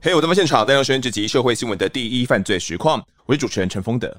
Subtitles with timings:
[0.00, 4.16] 嘿，我在现场带您收听这集社会新闻的第一犯罪实况，我是主持人陈丰德。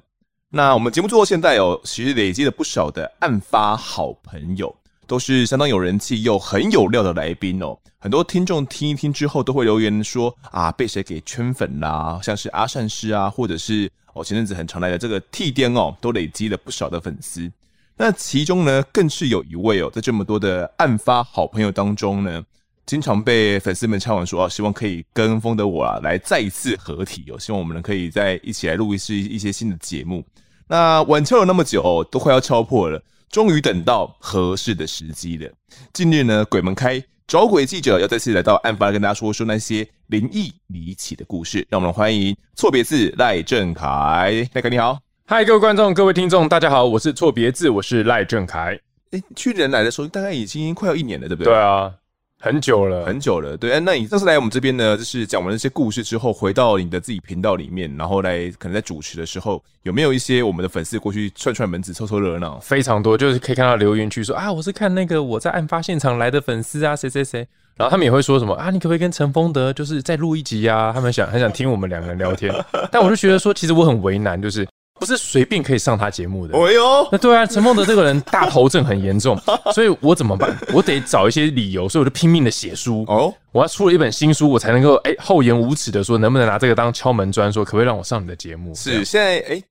[0.50, 4.76] 那我们节目做到现在哦，其实累积了不少的案发好朋友，
[5.08, 7.78] 都是相当有人气又很有料的来宾哦。
[7.98, 12.20] 很多听众听一听之后，都会留言说啊，被谁给圈粉啦？
[12.22, 17.50] 像是阿善师啊，或者是哦前阵子很常来的这个替颠哦，都累积了不少的粉丝。
[17.96, 22.44] 那其中呢，更是有一位哦，在这么多的案发好朋友当中呢，
[22.90, 30.26] 经常被粉丝们敲碗说啊，希望可以跟风的我啊来再一次合体哦，希望我们能可以再一起来录一次一些新的节目。
[30.68, 35.48] 那晚敲了那么久，都快要敲破了，终于等到合适的时机了。
[35.94, 41.64] 近日呢，鬼门开，找鬼记者要再次来到案发，跟大家说说那些灵异离奇的故事。
[41.70, 48.80] 让我们欢迎错别字赖正凯，赖哥你好，嗨，各位观众、各位听众，大家好，我是错别字，我是赖正凯。
[49.12, 51.54] 哎，去年来的时候，大概已经快要一年了，对不对？
[51.54, 51.94] 对啊。
[52.42, 53.78] 很久了，很久了，对。
[53.82, 62.58] 那你上次来我们这边呢，就是讲完那些故事之后，回到你的自己频道里面，然后来可能在主持的时候，有没有一些我们的粉丝过去串串门子，凑凑热闹？
[62.60, 67.46] 非常多，就是可以看到留言区说啊，我是看那个我在案发现场来的粉丝啊，谁谁谁。
[67.76, 70.94] 然后他们也会说什么啊，你可不可以跟陈丰德就是再录一集啊？
[70.94, 72.54] 他们想很想听我们两个人聊天，
[72.90, 74.66] 但我就觉得说，其实我很为难，就是。
[75.00, 76.58] 不是随便可以上他节目的。
[76.58, 79.40] 哎呦，那对啊，陈梦德这个人大头症很严重，
[79.74, 80.56] 所以我怎么办？
[80.74, 83.06] 我得找一些理由，所以我就拼命的写书。
[83.08, 88.76] 哦，我要出了一本新书，我才能够哎厚颜无耻的说，能不能拿这个当敲门砖，说可不可以让我上你的节目？
[88.76, 89.64] 是现在哎，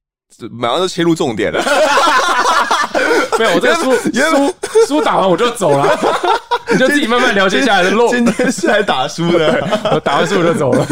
[0.50, 1.62] 马上就切入重点了。
[3.38, 4.54] 没有，我这个书 书
[4.86, 5.96] 书打完我就走了，
[6.72, 8.08] 你就自己慢慢了解下来的路。
[8.10, 10.86] 今天是来打书的，我打完书我就走了。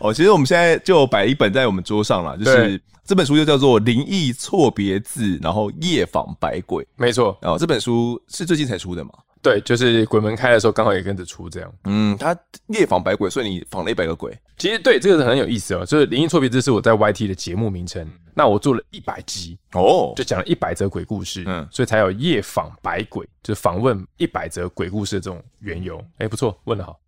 [0.00, 2.80] 哦，其实我们现在就摆一本在我们桌上了，就是
[3.10, 6.86] 这本书就叫做《灵异错别字》，然后夜访百鬼。
[6.94, 9.10] 没错，哦，这本书是最近才出的嘛？
[9.42, 11.72] 对，就是鬼门开的时候刚好也跟着出这样。
[11.86, 12.38] 嗯，他
[12.68, 14.32] 夜访百鬼，所以你访了一百个鬼。
[14.58, 18.08] 其实对这个是很有意思哦，就是《灵异错别字》是我在 YT 的节目名称。
[18.40, 26.02] 那我做了一百集哦，就讲了一百则鬼故事，嗯，所以才有夜访百鬼，就是访问一百则鬼故事的这种缘由。
[26.16, 26.98] 哎，不错，问的好。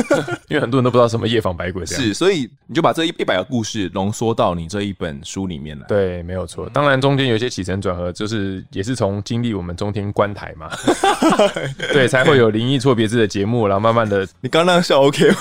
[0.48, 5.84] 因为很多人都不知道什么夜访百鬼这样，是，所以你就把这一一百个故事浓缩到你这一本书里面来。
[5.86, 6.68] 对，没有错。
[6.70, 10.70] 当然中间有一些起承转合，就是也是从经历我们中天观台嘛，
[11.92, 15.36] 对，才会有灵异错别字的节目，然后慢慢的， 你刚刚那笑 OK 吗？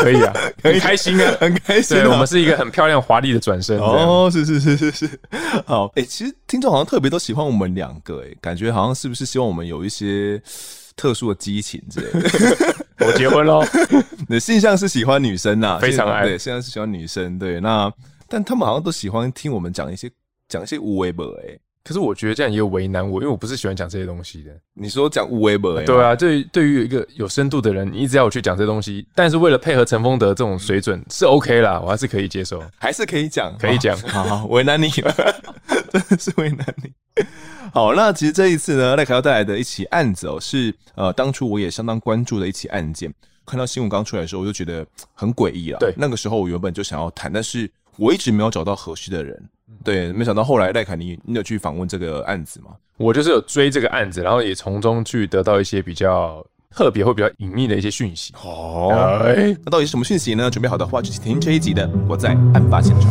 [0.00, 1.98] 可以啊，很开心啊，很开心。
[1.98, 3.78] 对，我们是一个很漂亮华丽的转身。
[3.78, 5.20] 哦，是是是是是。
[5.66, 10.40] 好，哎，其实听众好像特别都喜欢我们两个，哎，感觉好像是不是希望我们有一些。
[10.94, 13.64] 特殊的激情之类的， 我结婚喽。
[14.28, 16.22] 你的性向是喜欢女生呐， 非常爱。
[16.22, 17.38] 对，性向是喜欢女生。
[17.38, 17.90] 对，那
[18.28, 20.08] 但他们好像都喜欢听我们讲一些
[20.50, 21.58] 讲一些无为本哎。
[21.84, 24.52] 可是我觉得这样也有为难我，因为我不是喜欢讲这些东西的。
[24.74, 25.84] 你说讲无为本？
[25.84, 33.98] 对啊，对，对于一个有深度的人，你一直要我去讲这些东西，但是为了配合陈风德这种水准是 OK 啦，我还是可以接受，还是可以讲，可以讲。
[34.08, 35.12] 好好，为难你了，
[35.90, 36.92] 真的是为难你。
[37.72, 43.12] 好，那其实这一次呢，赖凯要带来的一起案子哦，是呃，当初我也相当关注的一起案件。
[43.44, 45.78] 看到新闻刚出来的时候，我就觉得很诡异啊。
[45.80, 49.42] 对，那个时候我原本就想要谈，但是我一直没有找到合适的人。
[49.84, 52.70] 对，没想到后来赖凯尼你有去访问这个案子吗？
[52.98, 58.32] 我就是有追这个案子，然后也从中去得到一些比较特别或比较隐秘的一些讯息。
[58.44, 58.90] 哦，
[59.24, 60.50] 哎，那到底是什么讯息呢？
[60.50, 63.10] 准备好的话，就请听这一集的《我在案发现场》。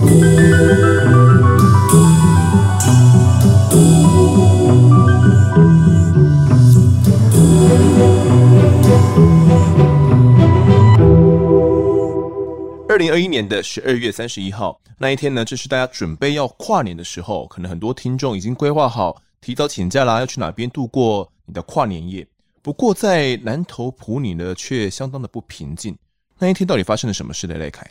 [12.91, 22.28] 二零二一年的十二月三十一号那一天呢，这是大家准备要跨年的时候，可能很多听众已经规划好提早请假啦，要去哪边度过你的跨年夜。
[22.62, 25.97] 不过在南投普里呢，却相当的不平静。
[26.38, 27.57] 那一天到底发生了什么事呢？
[27.57, 27.90] 赖凯。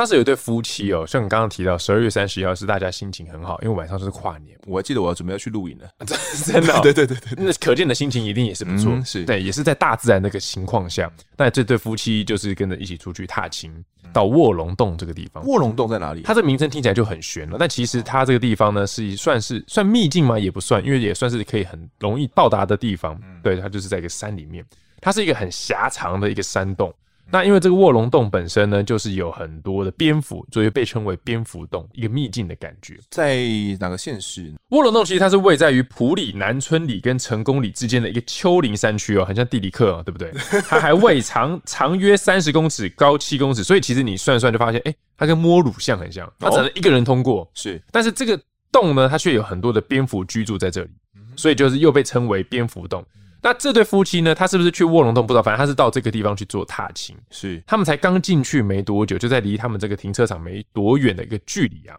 [0.00, 4.56] 当时有一对夫妻哦，像你刚刚提到，十二月三十一号是大家心情很好，因为晚上就是跨年。
[4.66, 5.86] 我还记得我要准备要去露营了，
[6.46, 11.12] 真的、哦， 对对对对，那可见的心情一定也是不错、嗯，是对，也是在大自然那个情况下。
[11.36, 13.70] 那这对夫妻就是跟着一起出去踏青，
[14.10, 15.44] 到卧龙洞这个地方。
[15.46, 16.22] 卧龙洞在哪里？
[16.22, 20.38] 它这名称听起来就很玄了，但其实它这个地方呢，是算是算秘境吗？
[20.38, 23.20] 也不算，因为也算是可以很容易到达的地方。
[23.42, 24.64] 对，它就是在一个山里面，
[24.98, 26.90] 它是一个很狭长的一个山洞。
[27.32, 32.98] 那因为这个卧龙洞本身呢，就是有很多的蝙蝠，所以被称为蝙蝠洞，一个秘境的感觉。
[33.08, 33.38] 在
[33.78, 34.52] 哪个县市？
[34.70, 40.32] 卧龙洞其实它是位在于普里南村里跟成功里之间的一个丘陵山区哦，很像地理课哦，对不对？
[40.66, 47.48] 它还位长长约三十公尺，高七公尺，所以其实你算算就发现，哎，它跟摸乳像很像，它只能一个人通过。
[47.54, 48.40] 是，但是这个
[48.72, 50.90] 洞呢，它却有很多的蝙蝠居住在这里。
[51.36, 53.02] 所以就是又被称为蝙蝠洞。
[53.42, 57.16] 那这对夫妻呢，他是不是去卧龙洞不知道，反正他是到这个地方去做踏青。
[57.30, 61.96] 是他们才刚进去没多久，就在离他们这个停车场没多远的一个距离啊，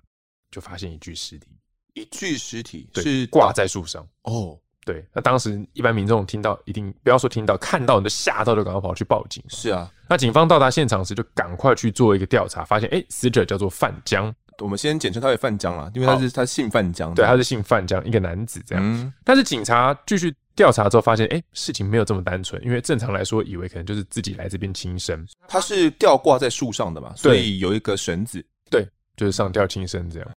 [0.51, 1.47] 就发现一具尸体。
[1.93, 9.43] 一具尸体对是挂在树上哦，对，那当时一般民众听到，一定不要说听到，看到你就吓到，就赶快跑去报警。
[9.49, 18.81] 是啊，那警方到达现场时，就赶快去做一个调查，发现哎、欸，死者叫做范江，我们先简称他为范江啦，因为他是他姓范江，对，他是姓范江，一个男子这样。
[18.81, 25.25] 嗯、但是警察继续调查之后，发现哎、欸，事情没有这么单纯，因为正常来说，以为可能就是自己来这边轻生。
[25.47, 30.29] 他是吊挂在树上的嘛，所以有一个绳子，对，就是上吊轻生这样。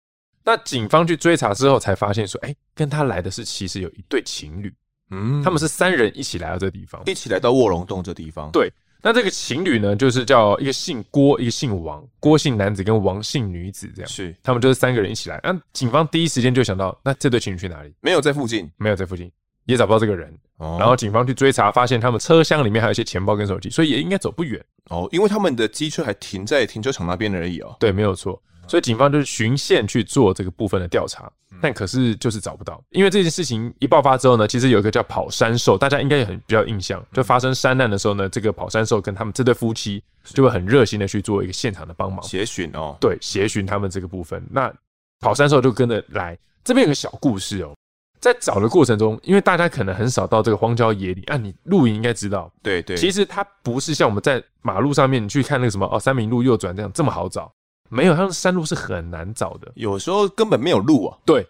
[0.44, 4.72] 那警方去追查之后，才发现说，哎、欸，跟他来的是其实有一对情侣，
[5.10, 8.50] 嗯，他们是三人一起来到这个地方，一起来到卧龙洞这地方。
[8.50, 8.70] 对，
[9.02, 15.40] 那这个情侣呢，就是叫一个姓郭，一个姓王，郭姓男子跟王姓女子这样，是他们就是三个人一起来。
[15.42, 17.94] 那警方第一时间就想到，那这对情侣去哪里？
[18.02, 19.32] 没有在附近，没有在附近，
[19.66, 20.32] 也找不到这个人。
[20.58, 24.64] 哦，然后警方去追查，发现他们车厢里面还有一些钱包跟手机，所以也应该走不远。
[24.90, 27.76] 哦，因为他们的机车还停在停车场那边而已哦。
[27.80, 28.40] 对，没有错。
[28.66, 31.30] 所以警方就是循线去做这个部分的调查，
[31.60, 44.42] 但可是就是找不到，因为这件事情一爆发之后呢，其实有一个叫跑山兽，大家应该也很比较印象，就发生山难的时候呢，这个跑山兽跟他们这对夫妻就会很热心的去做一个现场的帮忙，协寻哦，对，协寻他们这个部分。
[44.50, 44.72] 那
[45.20, 47.74] 跑山兽就跟着来，这边有个小故事哦，
[48.24, 57.52] 在找的过程中，因为大家可能很少到这个荒郊野里，啊，你露营应该知道，对对，其实它不是像我们在马路上面你去看那个什么哦，三明路右转这样这么好找。
[57.90, 61.18] 没有，它的山路是很难找的，有时候根本没有路啊。
[61.26, 61.46] 对，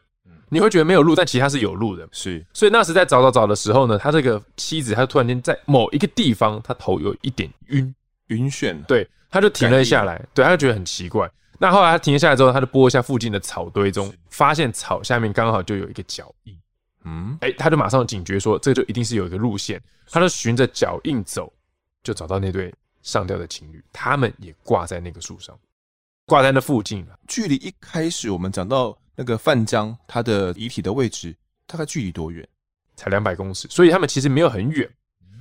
[0.48, 2.08] 你会觉得没有路，但其实他是有路的。
[2.10, 7.94] 是，所以那时在找找找的时候呢，他这个妻子，他突然间在某一个地方，他头有一点晕，
[8.26, 8.76] 晕眩。
[8.86, 11.30] 对，他就停了下来，对，他就觉得很奇怪。
[11.56, 16.54] 那后来他停了下来之后，他就拨一下附近的草堆中，发现草下面刚好就有一个脚印。
[17.04, 19.80] 嗯，哎，他就马上警觉说，这就一定是有一个路线。
[20.10, 21.52] 他就循着脚印走，
[22.02, 22.72] 就找到那对
[23.02, 25.58] 上吊的情侣，他们也挂在那个树上。
[26.26, 31.36] 挂在那附近，距离一开始我们讲到那个范江他的遗体的位置，
[31.66, 32.46] 大概距离多远？
[32.96, 34.88] 才两百公尺，所以他们其实没有很远。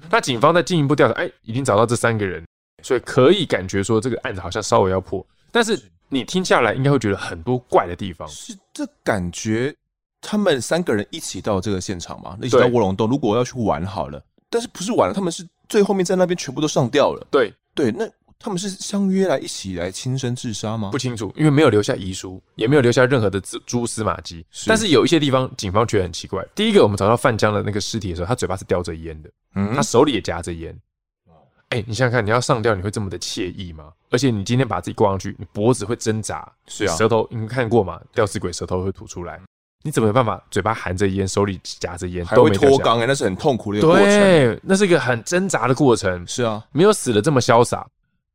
[0.10, 2.44] 那警方在进一步调查，哎，已经找到这三个人，
[2.82, 5.26] 所以可以感觉说这个案子好像稍微要破。
[5.52, 5.80] 但是
[6.10, 8.28] 你听下来，应该会觉得很多怪的地方。
[8.28, 9.74] 是这感觉，
[10.24, 12.36] 他们三个人一起到这个现场嘛？
[12.42, 15.14] 一起到卧龙洞，如果要去玩好了，但是不是玩了？
[15.14, 17.28] 他们是最后面在那边全部都上吊了。
[17.30, 18.10] 对对，那。
[18.40, 20.90] 他们是相约来一起来亲身自杀吗？
[20.92, 24.46] 不清楚，因为没有留下遗书，也没有留下任何的蛛丝马迹。
[24.68, 26.46] 但是有一些地方，警方觉得很奇怪。
[26.54, 30.78] 第一个，我们找到范江的那个尸体的时候，他嘴巴是叼着烟的，嗯，他手里也夹着烟。
[31.70, 33.94] 哎、欸，你想想看，你要上吊，你会这么的惬意吗？
[34.10, 38.02] 而且你今天把自己挂上去，你脖子会挣扎，是啊，舌头你看过吗？
[38.14, 39.40] 吊死鬼舌头会吐出来，
[39.84, 40.42] 你怎么有办法？
[40.50, 44.06] 嘴巴含着烟，手里夹着烟，还会脱肛哎，那是很痛苦的一个过程。
[44.06, 46.26] 对，那是一个很挣扎的过程。
[46.26, 47.86] 是啊，没有死的这么潇洒。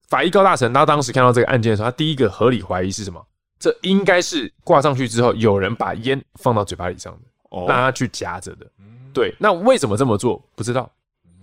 [0.08, 3.20] 法医高大成，他当时看到这个案件的时候，他第一个合理怀疑是什么？
[3.58, 8.66] 这应该是挂上去之后，有人把烟放到嘴巴里上的，让他去夹着的。
[9.12, 10.40] 对，那为什么这么做？
[10.54, 10.88] 不知道。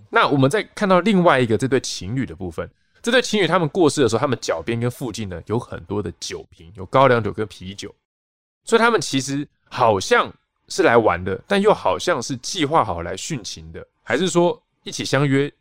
[0.08, 2.68] 那我们再看到另外一个这对情侣的部分，
[3.02, 7.92] 这对情侣他们过世的时候，他们脚边跟附近呢有很多的酒瓶，有高粱酒跟啤酒，
[8.64, 10.32] 所以他们其实好像
[10.68, 15.52] 是来玩的，但又好像是计划好来殉情的，还是说一起相约？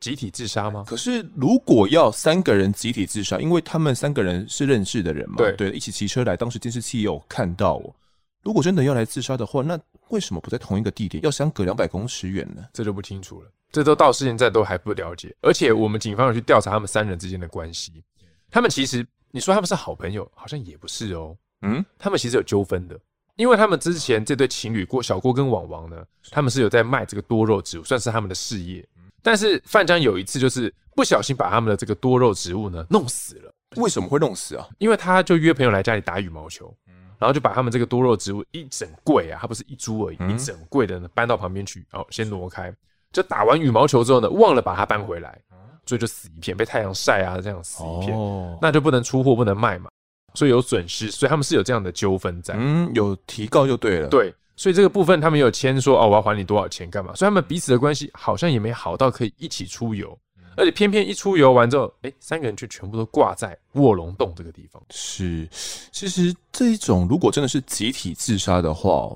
[0.00, 0.84] 集体自杀吗？
[0.86, 7.94] 可是如果要三个人集体自杀，因为他们三个人是认识的人嘛，对对，一起骑车来，当时监视器有看到哦。
[8.42, 12.62] 如果真的要来自杀的话，那为什么不在同一个地点，要相隔两百公尺远呢？
[12.74, 15.34] 这就不清楚了，这都到现在都还不了解。
[15.40, 18.04] 而且我们警方有去调查他们三人之间的关系，
[18.50, 21.34] 他们其实你说他们是好朋友，好像也不是哦。
[21.62, 23.00] 嗯，他们其实有纠纷的，
[23.36, 28.86] 因为他们之前这对情侣郭小郭跟王王呢，他们是有在卖这个多肉植物，算是他们的事业。
[29.22, 33.50] 但是范江有一次就是不小心把他们的这个多肉植物呢弄死了。
[33.76, 34.68] 为什么会弄死啊？
[34.78, 36.72] 因为他就约朋友来家里打羽毛球，
[37.18, 42.72] 然后就把他们这个多肉植物一整柜啊，他不是一株而已，一整柜的呢搬到旁边去，然后，先挪开。
[43.12, 45.40] 就打完羽毛球之后呢，忘了把它搬回来，
[45.86, 48.16] 所以就死一片，被太阳晒啊，这样死一片，
[48.60, 49.90] 那就不能出货，不能卖嘛，
[50.34, 52.54] 所以有损失，所以他们是有这样的纠纷在。
[52.56, 54.08] 嗯，有提告就对了。
[54.08, 54.34] 对。
[54.56, 57.12] 所以这个部分他们有签说哦，我要还你多少钱干嘛？
[57.16, 60.16] 所以他们彼此的关系好像也没好到可以一起出游，
[60.56, 64.80] 而且偏偏一出游完之后，哎，三个人却全部都挂在卧龙洞这个地方。
[64.90, 65.48] 是，
[65.90, 69.10] 其实这一种如果真的是集体自杀的话，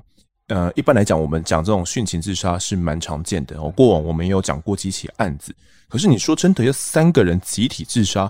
[0.49, 3.73] 呃，一般来讲我们讲这种殉情自杀是蛮常见的哦。
[3.77, 5.55] 过往我们也有讲过几起案子，
[5.89, 8.29] 可是你说真的要三个人集体自杀，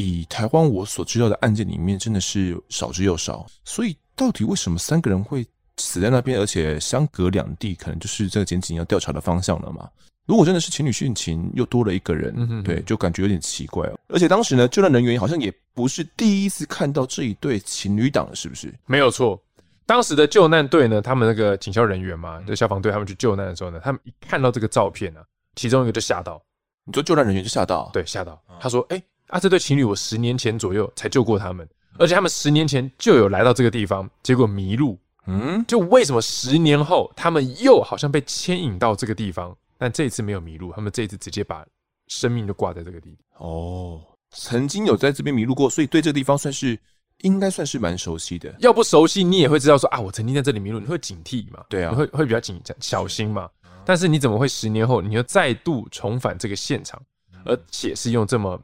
[0.00, 3.46] 以台湾我所知道的案件里面真的是少之又少。
[3.64, 5.46] 所以到底为什么三个人会？
[5.76, 9.88] 死在那边，而且相隔两地，可能就是这个检警要调查的方向了嘛。
[10.26, 13.98] 如果真的是情侣殉情，又多了一个人，嗯、对，就感觉有点奇怪哦。
[14.08, 18.70] 而且当时呢，救难人员好像也不是第一次看到这一对情侣档了，是不是？
[18.84, 19.42] 没有错，
[19.86, 25.24] 当时的救难队呢，他们那个警消人员嘛，就消防队，他们去救难的时候呢，他们一看到这个照片呢、啊，
[25.56, 26.42] 其中一个就吓到。
[26.84, 27.88] 你说救难人员就吓到？
[27.90, 28.38] 对，吓到。
[28.60, 31.68] 他说：“哎、欸，啊，这对情侣，我十年前左右才救过他们，
[31.98, 34.98] 而且他们十年前就有来到这个地方，结果迷路。
[35.26, 41.64] 嗯，就为什么十年后他们又好像被牵引到这个地方？”但这一次没有迷路，他们这一次直接把
[42.08, 43.48] 生命就挂在这个地方。
[43.48, 46.78] 哦，曾经有在这边迷路过，所以对这个地方算是
[47.18, 48.54] 应该算是蛮熟悉的。
[48.58, 51.64] 要不熟悉，你也会知道说啊，我曾经在这里迷路，你会警惕嘛？
[51.68, 53.48] 对啊，你会会比较紧张小心嘛？
[53.84, 57.00] 但是你怎么会十年后你又再度重返这个现场，
[57.44, 58.60] 而且是用这么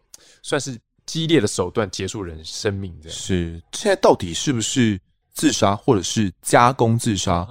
[0.46, 2.96] 算是激烈的手段结束人生命？
[3.02, 4.96] 这样是现在到底是不是
[5.34, 7.48] 自杀，或者是加工自杀？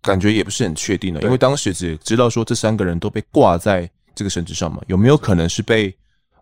[0.00, 5.92] 感觉也不是很确定了，因为当时只知道说这三个人都被挂在这个绳子上嘛，有没有可能是被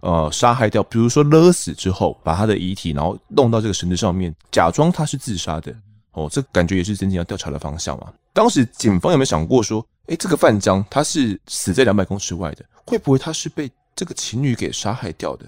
[0.03, 0.83] 呃杀害掉？
[0.83, 5.75] 比如说勒死之后，把他的遗体然后弄到这个绳子上面，假装他是自杀的
[6.13, 8.13] 哦，这感觉也是真正要调查的方向嘛。
[8.35, 15.47] 当时警方有没有想过说，诶，这个范江他是死在两百公尺外的，会不会他是被这个情侣给杀害掉的？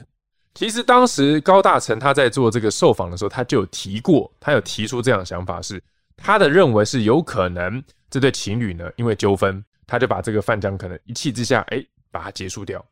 [0.56, 5.82] 其实当时高大成他在做这个受访的时候，他就有提过，他有提出这样的想法是，是
[6.16, 7.82] 他的认为是有可能。
[8.08, 12.82] 这对情侣呢，因为纠纷，他就把这个范江可能一气之下，哎，把它结束掉。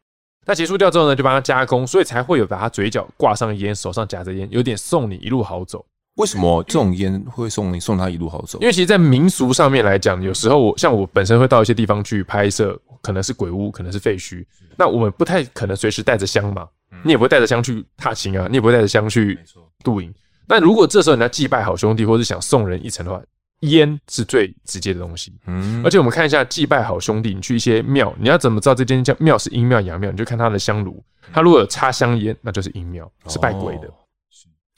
[0.44, 5.86] 那结束掉之后呢，就帮他加工，所以才会有把他嘴角挂上烟，手上夹着烟，有点送你一路好走。
[6.16, 8.58] 为什么这种烟会送你送他一路好走？
[8.60, 14.44] 因为其实，在民俗上面来讲，有时候我像我本身会到一些地方去拍摄，可能是鬼屋，可能是废墟，
[14.76, 16.68] 那我们不太可能随时带着香嘛，
[17.02, 19.38] 你也不会带着香去踏青啊，你也不会带着香去
[19.84, 20.12] 露营。
[20.46, 23.20] 那如果这时候你要祭拜好兄弟，或是想送人一程的话，
[23.60, 30.10] 烟是最直接的东西，嗯，而且我们看一下祭拜好兄弟，你去一些庙，你要怎么知道这间叫庙是阴庙阳庙？
[30.10, 33.88] 你就看它的香炉，它如果有插香烟，那就是阴庙，是拜鬼的。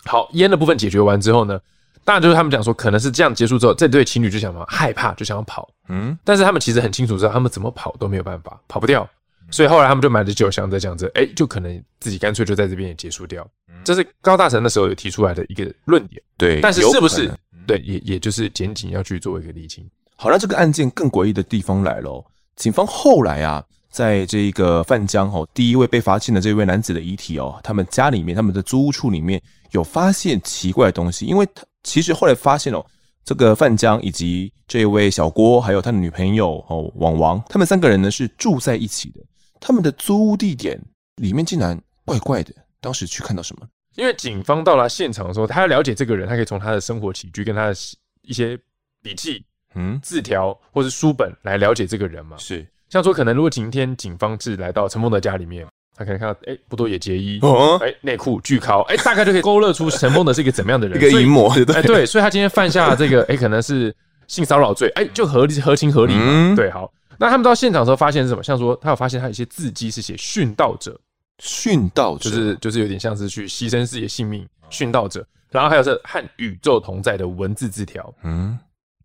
[0.04, 1.58] 好，烟的部分解决完之后呢，
[2.04, 9.08] 当然就是他们讲说，可能是这样结束之后，这对情侣就想嘛，害怕就想要跑，嗯，但是他们其实很清楚知道，他们怎么跑都没有办法，跑不掉，
[9.50, 13.48] 所以后来他们就买了酒香在这样子，哎，就可能自己干脆就在这边也结束掉。
[13.84, 17.32] 这是高大成的时候有提出来的一个论点，对，但是是不是？
[17.66, 19.88] 对，也也就是检警要去做一个厘清。
[20.16, 22.24] 好，那这个案件更诡异的地方来了。
[22.56, 29.40] 警方后来啊，在这个范江哦，第一位被发现的这位男子的遗体哦，他们家里面，他们的租屋处里面
[29.72, 31.26] 有发现奇怪的东西。
[31.26, 32.84] 因为他其实后来发现哦，
[33.24, 39.20] 这个范江以及这位小郭，还有他的女朋友哦，王王，他们三个人呢是住在一起的。
[39.60, 40.80] 他们的租屋地点
[41.16, 42.52] 里面竟然怪怪的。
[42.80, 43.66] 当时去看到什么？
[43.96, 47.74] 因为警方到了现场的时候，他要了解这个人，他可以从他的生活起居跟他的
[48.22, 48.56] 一些
[49.02, 49.42] 笔记、
[49.74, 52.36] 嗯、字条或是书本来了解这个人嘛。
[52.36, 63.92] 是，像说可能如果今天警方是来到陈梦的家里面，他可能看到哎，不多野结衣，哦，哎，内裤巨高，哎，大概就可以勾勒出陈梦的是 一个怎么样的人，一个淫魔，对，哎，对，所以他今天犯下这个，哎，可能是
[64.26, 66.22] 性骚扰罪，哎，就合理合情合理嘛。
[66.26, 68.42] 嗯、对，好，那他们到现场的时候发现是什么？
[68.42, 70.98] 像说他有发现他有一些字迹是写殉道者。
[71.38, 75.26] 殉道者就是就是有点像是去牺牲自己的性命，殉道者。
[75.50, 78.58] 然后还有是和宇宙同在的文字字条，嗯，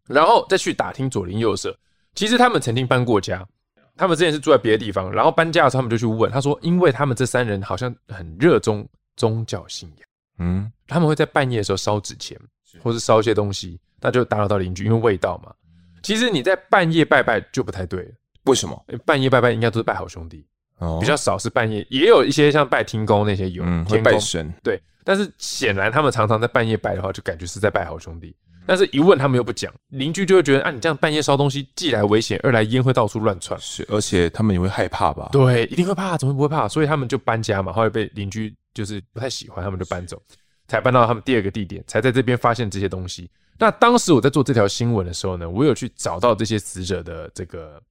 [0.07, 1.77] 然后再去打听左邻右舍。
[2.15, 3.45] 其实他们曾经搬过家，
[3.97, 8.87] 他们之前是住在别的地方，然后搬家的时候他们就去问，他说，因为他们这三人好像很热衷
[9.17, 10.07] 宗教信仰，
[10.39, 12.39] 嗯，他们会在半夜的时候烧纸钱，
[12.81, 15.53] 或是烧一些东西，那就打扰到邻居，因为味道嘛。
[16.01, 18.11] 其实你在半夜拜拜就不太对了，
[18.45, 18.85] 为什么？
[19.05, 20.45] 半夜拜拜应该都是拜好兄弟。
[20.99, 24.81] 比较少是半夜，也有一些像拜天公那些有，嗯，会拜神，对。
[25.03, 28.35] 但是显然他们常常在半夜拜的话，就感觉是在拜好兄弟。
[28.65, 35.29] 但是一问他们又不讲，邻居就会觉得啊，你这样半夜烧东西，既来危险，二来烟会到处乱窜，是，而且他们也会害怕吧？
[35.31, 36.67] 对，一定会怕，怎么会不会怕？
[36.67, 40.19] 所以他们就搬家嘛，后来被邻居就是不太喜欢，他们就搬走，
[40.67, 43.29] 才搬到他们第二个地点，才在这边发现这些东西。
[43.61, 47.81] 那当时我在做这条新闻的时候呢，我有去找到这些死者的这个。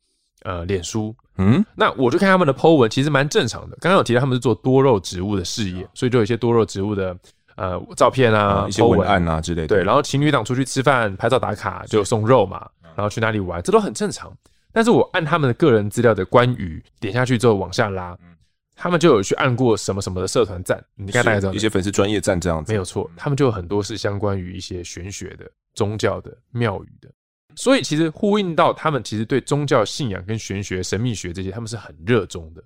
[0.43, 3.77] 呃，脸书，嗯，那我就看他们的 po 文，其实蛮正常的。
[3.79, 7.15] 刚刚有提到他们是做多肉植物的事业，所以就有一些多肉植物的
[7.57, 9.69] 呃照片啊、一些文案啊之类的。
[9.69, 14.33] 对，然后情侣档出去吃饭、拍照打卡就送肉嘛，然后去哪里玩，这都很正常。
[14.73, 18.17] 但是我按他们的个人资料的关于点下去之后往下拉，
[18.83, 23.11] 他们就有去按过什么什么的社团站，你看大概知道一些粉丝专业站这样子，没有错。
[23.15, 27.11] 他们就有很多是相关于一些玄学的、宗教的、庙宇的。
[27.55, 32.65] 所以其实呼应到他们其实对宗教信仰跟玄学、神秘学这些，他们是很热衷的。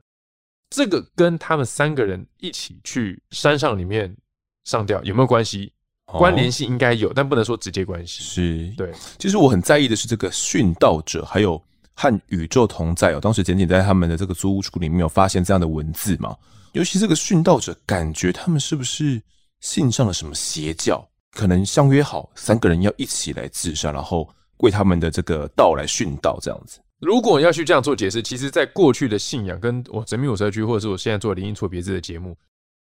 [0.71, 4.17] 这个跟他们三个人一起去山上里面
[4.63, 5.73] 上吊有没有关系？
[6.07, 8.23] 关联性应该有，但不能说直接关系。
[8.23, 8.93] 是，对。
[9.19, 11.61] 其实我很在意的是这个殉道者，还有
[11.95, 13.21] 和宇宙同在哦。
[13.21, 16.37] 当时简简在他们的这个租屋处里面有发现这样的文字嘛？
[16.73, 19.23] 尤其这个殉道者，感觉他们是不是
[19.61, 21.07] 信上了什么邪教？
[21.33, 26.79] 可能相约好三个人要一起来自杀，然后为他们的这个道来殉道这样子。
[27.01, 32.37] 如果要去这样做解释，其实在过去的信仰跟我神秘五社区，或者是我现在做灵异错别字的节目。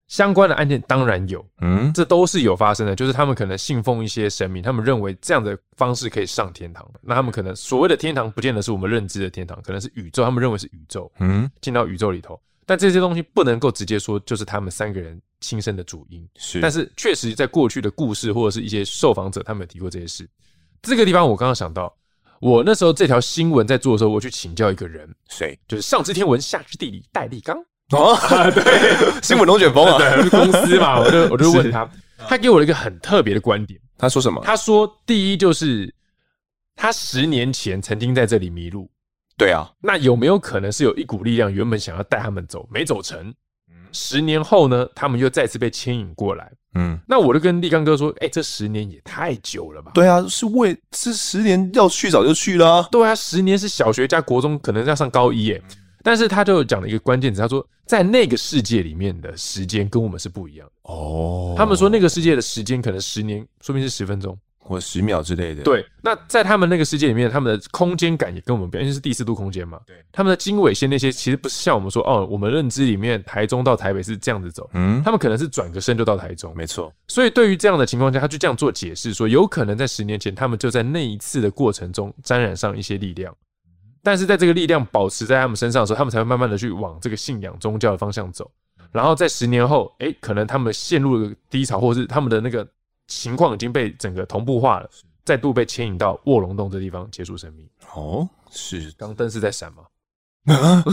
[0.07, 2.95] 相关的案件当然有，嗯，这都是有发生的。
[2.95, 6.89] 就是他们可能信奉一些神明，他们认为这样的方式可以上天堂。
[7.01, 10.23] 那他们可能所谓的天堂，不见得是我们认知的天堂，可能是宇宙。
[10.23, 12.39] 他们认为是宇宙，嗯，进到宇宙里头。
[12.65, 16.27] 但这些东西不能够直接说就是他们三个人亲身的主因。
[16.35, 20.29] 是，但是确实在过去的故事或者是一些受访者，他们有提过这些事。
[20.81, 21.93] 这个地方我刚刚想到，
[22.39, 25.57] 我那时候这条新闻在做的时候，我去请教一个人，谁？
[25.67, 27.57] 就是上知天文，下知地理，戴立刚。
[27.91, 28.17] 哦，
[28.51, 31.89] 对，新闻龙卷风啊，对，公司嘛，我就 我就问他，
[32.27, 33.79] 他给我了一个很特别的观点。
[33.97, 34.41] 他说什么？
[34.43, 35.93] 他说，第一就是
[36.75, 38.89] 他十年前曾经在这里迷路。
[39.37, 43.33] 对啊，那有没有可能是有一股力量原本想要带他们走，没走成？
[43.93, 46.51] 十年后呢，他们又再次被牵引过来。
[46.75, 49.91] 嗯，那我就跟立刚哥说，哎，这十年也太久了吧？
[49.93, 52.87] 对啊，是为这十年要去早就去了。
[52.91, 55.61] 对啊，十年是小学加国中，可能要上高一耶。
[56.07, 61.53] 但是他就讲了一个关键词，他说在那个世界里面的时间跟我们是不一样哦。
[61.57, 65.63] 他们说那个世界的时间可能十年，说明是十分钟或十秒之类的。
[65.63, 69.81] 对，那在他们那个世界里面，他们的空间感也跟我们不一样，因为是第四度空间嘛。
[69.85, 76.89] 对，他们的经纬线那些其实不是像我们说哦，我们认知里面台中到台北是这样子走，嗯，他们可能是转个身就到台中，没错。
[77.09, 83.35] 所以对于这样的情况下，他就这样做解释说，有可能在十年前，他们就在那一次的过程中沾染上一些力量。
[84.07, 88.49] 但是在这个力量保持在他们身上的时候，他们才会慢慢的去往这个信仰宗教的方向走。
[88.89, 92.65] 然后在十年后，哎，可能他们陷入了低潮，或者是他们的那个
[93.07, 94.89] 情况已经被整个同步化了，
[95.25, 97.67] 再度被牵引到卧龙洞这地方结束生命。
[97.95, 98.93] 哦，是。
[98.97, 99.83] 刚灯是在闪吗？
[100.47, 100.83] 啊？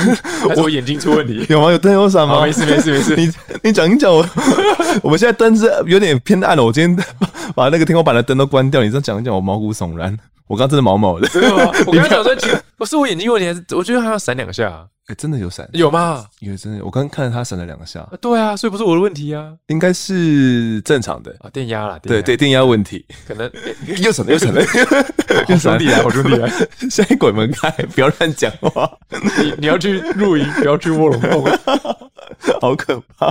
[0.56, 1.44] 我眼睛出问题？
[1.48, 1.70] 有吗？
[1.70, 2.40] 有灯有闪吗？
[2.42, 3.16] 没事没事没事。
[3.16, 3.30] 你
[3.62, 4.26] 你讲一讲我，
[5.02, 6.64] 我们现在灯是有点偏暗了。
[6.64, 7.06] 我今天
[7.54, 10.16] 把那个天花板的灯都关掉，你这样讲一讲，我毛骨悚然。
[10.48, 11.72] 我刚真的毛毛的，真的吗？
[11.86, 12.34] 我刚刚 讲说，
[12.76, 14.86] 不是我眼睛问题，还是我觉得还要闪两下。
[15.08, 16.24] 哎，真的有闪，有吗？
[16.38, 18.08] 有真的，我刚刚看到他闪了两下。
[18.20, 23.50] 对啊，所以不是我的问题啊，应该是正常的啊，电压啦，对对，电压问题， 可能
[24.00, 24.62] 又闪了又闪了，
[25.44, 26.48] 好兄弟来，好兄弟来，
[26.88, 28.88] 现在鬼门开，不要乱讲话。
[29.10, 31.44] 你你要去露营，不要去卧龙洞，
[32.60, 33.26] 好可怕。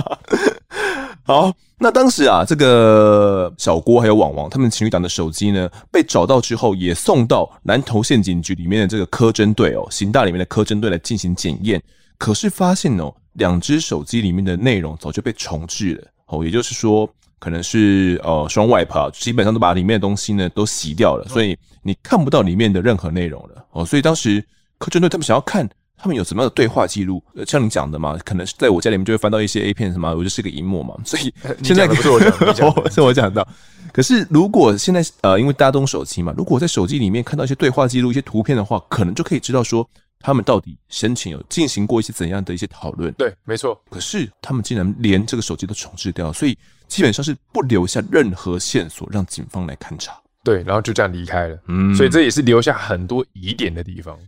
[1.24, 11.82] 好，那当时啊，这个小郭还有网王他们情侣档的手机呢，被找到之后，也送到南投县警局里面的这个科侦队哦，刑大里面的科侦队来进行检验。
[12.18, 23.84] 可是发现哦，两只手机里面的内容早就被重置了哦，也就是说，可能是呃双 wipe 啊，基本上都把里面的东西呢都洗掉了，所以你看不到里面的任何内容了哦。
[23.84, 24.40] 所以当时
[24.78, 25.68] 科侦队他们想要看。
[26.02, 27.22] 他们有什么样的对话记录？
[27.46, 32.18] 像你讲的嘛，可能是在我家里面就会翻到一些 A 片什么，我就是个萤幕嘛，所以 现在不是我
[32.52, 33.46] 讲， 是我讲到。
[33.92, 39.88] 可是如果现在呃，因为大家都用手机嘛，如果在手机里面看到一些对话记录、一些图片的话，可能就可以知道说
[40.18, 43.12] 他们到底先前有进行过一些怎样的一些讨论。
[43.12, 43.80] 对，没错。
[43.88, 50.20] 可是他们竟然连这个手机都重置掉，所以基本上是不留下任何线索让警方来勘查。
[50.42, 51.56] 对，然后就这样离开了。
[51.68, 54.18] 嗯，所以这也是留下很多疑点的地方。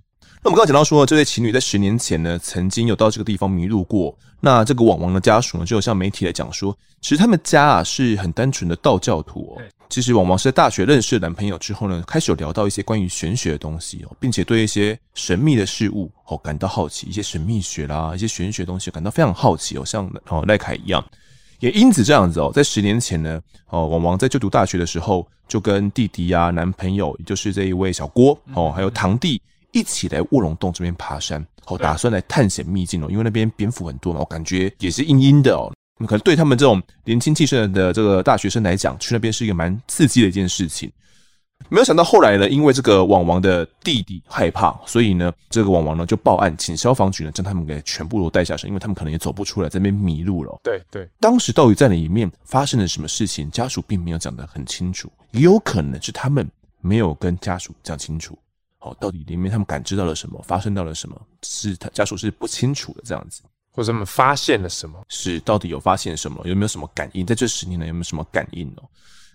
[0.44, 4.14] 那我们刚刚讲到说，这对情侣在十年前呢，曾经有到这个地方迷路过。
[4.42, 9.62] 那这个网王的家属呢，就有向媒体来讲说，其实他们家啊是很单纯的道教徒哦。
[9.88, 21.02] 其实网王是在大学认识了男朋友之后呢，开始有聊到一些关于玄学的东西哦，并且对一些神秘的事物哦感到好奇，一些神秘学啦，一些玄学的东西感到非常好奇哦，像哦赖凯一样。
[21.60, 29.40] 也因此这样子哦，在十年前呢，哦网王在就读大学的时候，就跟弟弟呀、男朋友，也就是这一位小郭哦，还有堂弟。
[29.74, 35.70] 一起来卧龙洞这边爬山，好打算来探险秘境哦，因为那边蝙蝠很多嘛，我感觉也是阴阴的哦。
[36.06, 40.90] 可能对他们这种年轻气盛的这个大学生来讲，去那边是一个蛮刺激的一件事情。
[41.68, 50.60] 没有想到后来呢，因为这个网王的弟弟害怕，所以呢，这个网王呢就报案，请消防局呢将他们给全部都带下山，因为他们可能也走不出来，在那边迷路了。
[50.62, 56.46] 对对，当时到底在里面发生了什么事情，家属并没有讲得很清楚，也有可能是他们
[56.80, 58.36] 没有跟家属讲清楚。
[58.84, 60.40] 哦，到底里面他们感知到了什么？
[60.46, 61.20] 发生到了什么？
[61.42, 63.42] 是他家属是不清楚的这样子，
[63.72, 65.02] 或者他们发现了什么？
[65.08, 66.40] 是到底有发现什么？
[66.46, 67.24] 有没有什么感应？
[67.24, 68.84] 在这十年来有没有什么感应哦？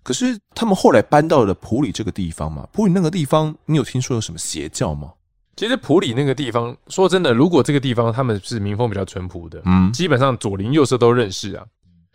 [0.04, 2.68] 可是他们后来搬到了普里这个地方嘛？
[2.72, 5.12] 普里那个地方，你有听说有什么邪教吗？
[5.56, 11.66] 其实普里那个地方，说真的，如果这个地方他们是民风比较淳朴的，嗯，基本上左邻右舍都认识啊。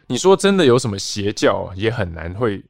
[0.06, 2.64] 你说真的有什么邪教，也很难会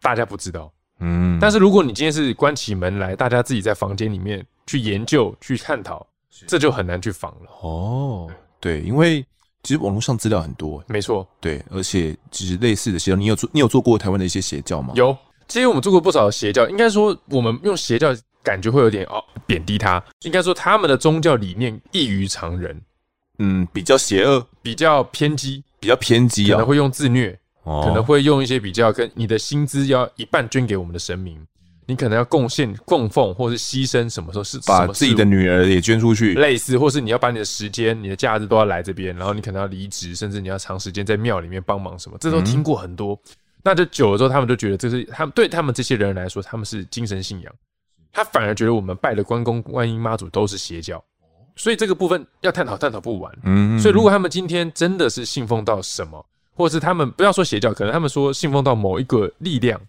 [0.00, 0.72] 大家不知道。
[1.04, 6.06] 嗯，但是如果你今天是关起门来，大家自己在房间里面去研究、去探讨，
[6.46, 7.50] 这就很难去防了。
[7.60, 9.20] 哦，对，因为
[9.64, 14.92] 其实网络上资料很多，没错，对，而且其实类似的邪教，你有做你有做过台湾的一些邪教吗？
[14.94, 15.16] 有，
[15.48, 22.80] 其实我们做过不少的邪教，应该说我们用邪教感觉会有点哦贬低他，应该说他们的宗教理念异于常人，
[23.38, 27.36] 嗯，比较邪恶，比较偏激，比较偏激啊，可能会用自虐。
[27.64, 31.38] 哦、可能会用一些比较跟你的薪资要一半捐给我们的神明，
[31.86, 43.14] 你可能要贡献、供奉或是牺牲，什么时候是把自己的女儿也捐出去，类似，或是你要把你的时间、你的假日都要来这边，然后你可能要离职，甚至你要长时间在庙里面帮忙什么，这都听过很多。
[43.14, 47.54] 嗯、那就久了之后，他们就觉得这是他们对他们这些人来说，他们是精神信仰，
[48.12, 51.02] 他反而觉得我们拜的关公、观音、妈祖都是邪教，
[51.54, 53.32] 所以这个部分要探讨探讨不完。
[53.44, 56.26] 嗯，所以如果他们今天真的是信奉到什么？
[56.54, 59.80] 或者是他们不要说邪教，可能他们说信奉到某一个力量，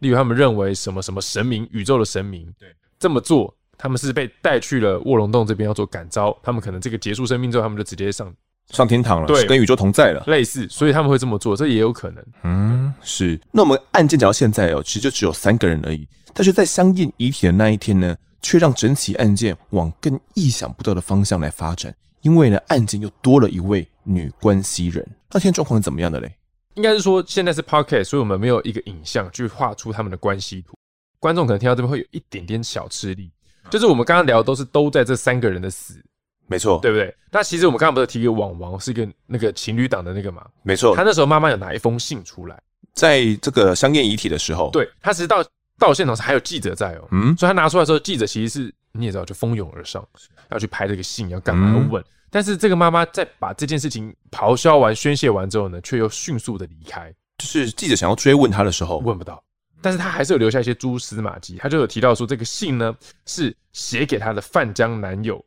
[0.00, 2.68] 例如他们认为什么什么神明，宇宙的神明，对，
[2.98, 8.32] 这么做，他们是被带去了卧龙洞这边要做感召，他们可能这个结束生命之后，他们就直接上
[8.70, 12.24] 上天堂了，对，跟宇宙同在了，类似，所以他们会这么做，这也有可能。
[12.42, 13.40] 嗯，是。
[13.50, 25.06] 那我们案件讲到现在哦，其实就只有三个人而已，但是在相应遗体的那一天呢，却让整起案件往更意想不到的方向来发展，因为呢，案件又多了一位女关系人。
[25.30, 26.34] 那天状况是怎么样的嘞？
[26.74, 30.74] 应该是说现在是 podcast，所以我们没有一个影像去画出他们的关系图。
[31.20, 33.30] 观众可能听到这边会有一点点小吃力，
[33.68, 36.00] 就是我们刚刚聊的都是都在这三个人的死，
[36.46, 37.12] 没错，对不对？
[37.32, 40.46] 那其实我们刚刚不是提一个网王是一个那个情侣档的那个嘛？
[40.62, 42.56] 没错，他那时候妈妈有拿一封信出来，
[42.94, 45.44] 在这个相验遗体的时候，对，他其实到
[45.76, 50.06] 到现场时还有记者在哦，嗯，所以他拿出来的时候，记者其实是你也知道就蜂拥而上，
[50.50, 52.00] 要去拍这个信，要干嘛要问。
[52.00, 57.12] 嗯但是这个妈妈在把这件事情咆哮完、宣泄完之后呢，却又迅速的离开。
[57.38, 59.42] 就是记者想要追问她的时候，问不到。
[59.80, 61.56] 但是她还是有留下一些蛛丝马迹。
[61.58, 62.94] 她就有提到说，这个信呢
[63.26, 65.42] 是写给她的范江男友，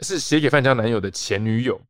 [0.00, 1.80] 是写给范江男友的前女友，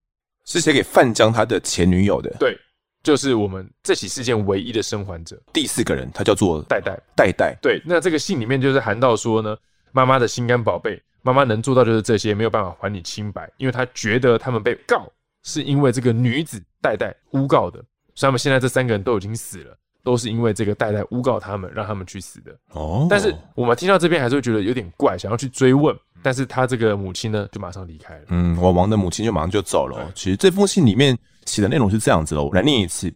[0.46, 2.34] 是写给范江他的前女友的。
[2.38, 2.56] 对，
[3.02, 6.98] 就是我们这起事件唯一的生还者，第四个人，他叫做代代。
[7.14, 7.56] 代代。
[7.60, 9.56] 对，那这个信里面就是含到说呢，
[9.90, 11.02] 妈妈的心肝宝贝。
[11.22, 15.06] 妈妈能做到就是这些，没有办法还你清白，因为她觉得他们被告
[15.42, 17.78] 是因为这个女子代代诬告的，
[18.14, 22.56] 所以他们现在这三个人都已经死了，都是因为这个代代诬告他们，让他们去死的。
[22.72, 28.24] 哦，但是我们听到这边还是会觉得有点怪，想要去追问，但是他这个母亲呢，就马上离开了。
[28.28, 30.10] 嗯，王王的母亲就马上就走了。
[30.14, 33.12] 其实这封信里面写的内容是这样子的，我来念一次。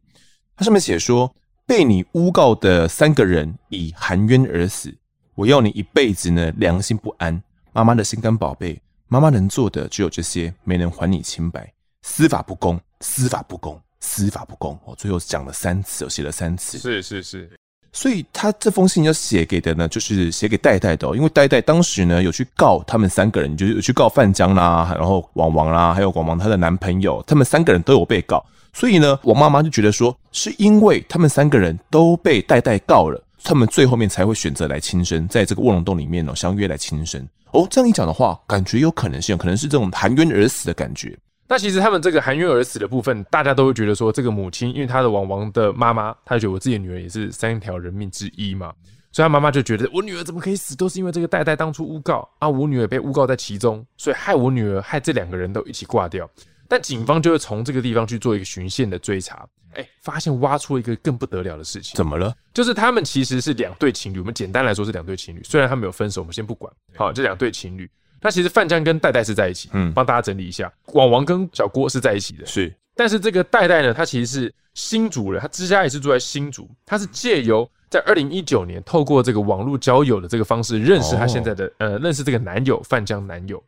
[0.57, 1.35] 它上面写说：
[1.67, 4.95] 被你诬告的三个人已含冤而死，
[5.35, 7.43] 我要你一辈子呢良心不安。
[7.75, 11.69] 妈妈的心肝宝贝，妈妈能做的只有这些，没能还你清白。
[12.03, 14.79] 司法不公，司法不公，司法不公。
[14.85, 16.79] 我最后讲了三次，我写了三次。
[16.79, 17.51] 是是是，
[17.93, 28.41] 所以他这封信要写给的呢，就是写给代代的哦，因为代代当时呢有去告他们三个人，就是有去告范江啦，然后王王啦，还有王王她的男朋友，他们三个人都有被告。
[28.73, 37.21] 所以呢，王妈妈就觉得说，是因为他们三个人都被代代告了，他们最后面才会选择来轻生，在这个卧龙洞里面哦，相约来轻生。
[37.53, 41.17] 哦，这样一讲的话，感觉有可能性，可能是这种含冤而死的感觉。
[41.47, 48.73] 那其实他们这个含冤而死的部分，大家都会觉得说，这个母亲，因为她的王王的妈妈，她觉得我自己的女儿也是三条人命之一嘛，
[49.13, 56.27] 所以她妈妈就觉得我女儿怎么可以死，都是因为这个代代当初诬告啊，我女儿被诬告在其中，所以害我女儿，害这两个人都一起挂掉。
[56.69, 59.47] 但警方就会从这个地方去做一个循线的追查。
[59.77, 62.33] 哎、欸，发现挖出一个更不得了的事情，怎么了？
[62.53, 64.21] 就是他们其实是两对情侣。
[64.21, 66.73] 我们简单来说是两对情侣，虽然他们有分手，我们先不管。
[66.95, 69.69] 好，这两对情侣，那其实范江跟戴戴是在一起。
[69.73, 72.47] 嗯，帮大家整理一下，网王跟小郭是在一起的。
[72.47, 83.61] 是，但是这个戴戴呢，他其实是新竹人，他之家也是住在新竹，他是借由在二零一九年透过这个网络交友的这个方式认识他现在的、哦、呃，认识这个男友范江男友。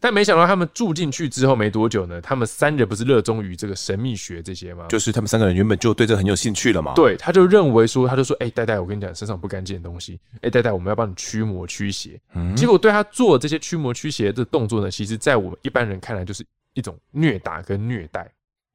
[0.00, 4.86] 但没想到他们住进去之后没多久呢，他们三人不是热衷于这个神秘学这些吗？
[4.88, 6.94] 就是他们三个人原本就对这个很有兴趣了嘛。
[6.94, 12.18] 对，他就认为说，他就说，哎、欸，代代，我跟你讲，身上不干净的东西，哎、欸，代代，我们要帮你驱魔驱邪。
[12.34, 12.56] 嗯。
[12.56, 18.26] 结果对他做这些驱魔驱邪的动作呢，其实在我们一般人看来就是一种虐打跟虐待。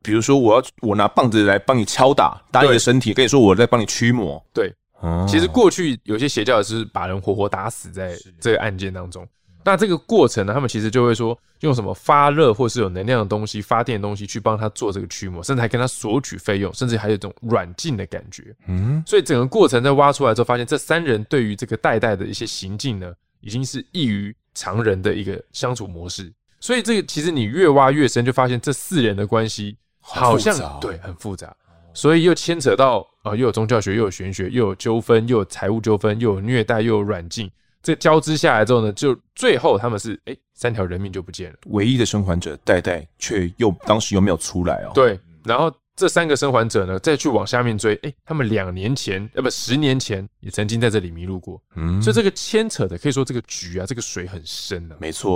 [0.03, 4.39] 比如说，我要我拿棒子来帮你敲打打你的身体，跟你说我在帮你驱魔。
[4.53, 4.71] 对。
[4.99, 5.25] 哦。
[5.27, 9.27] 其实过去有些邪教是把人活活打死在这个案件当中。
[9.65, 18.56] 那这个过程呢，他们其实就会说用什么发热或是有能量的东西、发电的东西去帮他做这个驱魔，甚至还跟他索取费用，甚至还有一种软禁的感觉。
[18.67, 26.32] 嗯，所以整个过程在挖出来之后，发现这三人对于这个代代的一些行径呢，已经是异于常人的一个相处模式。
[26.60, 31.51] 所以这个其实你越挖越深，就发现这四人的关系好像对很复杂。
[31.91, 37.49] 所以又牵扯到啊、呃，又有宗教学，又有玄学，又有纠纷，又有财务纠纷，又有虐待，又有软禁。
[37.86, 41.58] 这交织下来之后呢，就最后他们是哎，三条人命就不见了。
[41.67, 44.91] 唯一的生还者代代却又当时又没有出来哦。
[44.95, 51.62] 对，然后这三个生还者呢，再去往下面追，哎，他们两年前呃不十年前也曾经在这里迷路过。
[51.76, 54.98] 嗯，所以这个牵扯的可以说这个局啊，这个水很深的、啊。
[55.00, 55.34] 没错，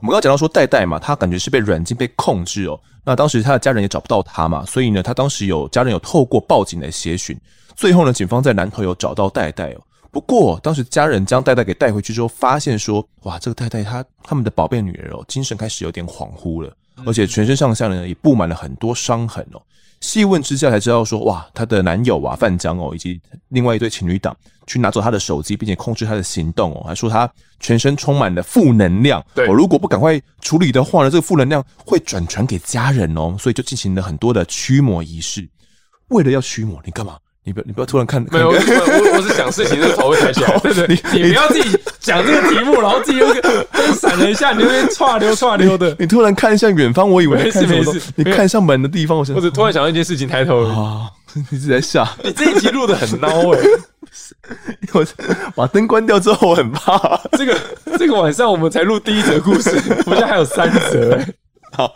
[0.00, 2.76] 我们刚刚讲到说代代嘛，他感觉是被软禁被控制哦。
[3.04, 7.38] 那当时他的家人也找不到他嘛，所以呢，他当时有家人有透过报警来协寻，
[7.76, 9.80] 最后呢，警方在南头有找到代代哦。
[10.16, 16.74] 不过，当时家人将太太给带回去之后，发现说，哇，这个太太她他们的宝贝女儿哦，精神开始有点恍惚了，
[17.04, 19.60] 而且全身上下呢也布满了很多伤痕哦。
[20.00, 24.34] 细问之下才知道说，哇，她的男友啊范江哦，以及另外一对情侣档
[24.66, 35.46] 去拿走她的手机，并且控制她的行动哦，还说她全身充满了负能量，对，如果不赶快处理的话呢，这个负能量会转传给家人哦，所以就进行了很多的驱魔仪式。
[36.08, 37.18] 为了要驱魔，你干嘛？
[37.46, 51.08] 你不，你不要突然看，没有，我我是想事情，这 个头会抬起来，对对，你你不要自己讲这个题目，然后自己又灯闪了一下，你那边唰溜唰溜的，你突然看向远方，我以为没事没事，你看向门的地方，我想，或者突然想到一件事情，抬头啊，
[51.48, 53.60] 你是在笑， 你这一集录的很孬哎，
[54.92, 55.06] 我
[55.54, 56.98] 把灯关掉之后，我很怕，
[57.38, 57.56] 这个
[57.96, 59.70] 这个晚上我们才录第一则故事，
[60.04, 61.28] 我们现在还有三则哎，
[61.70, 61.94] 好，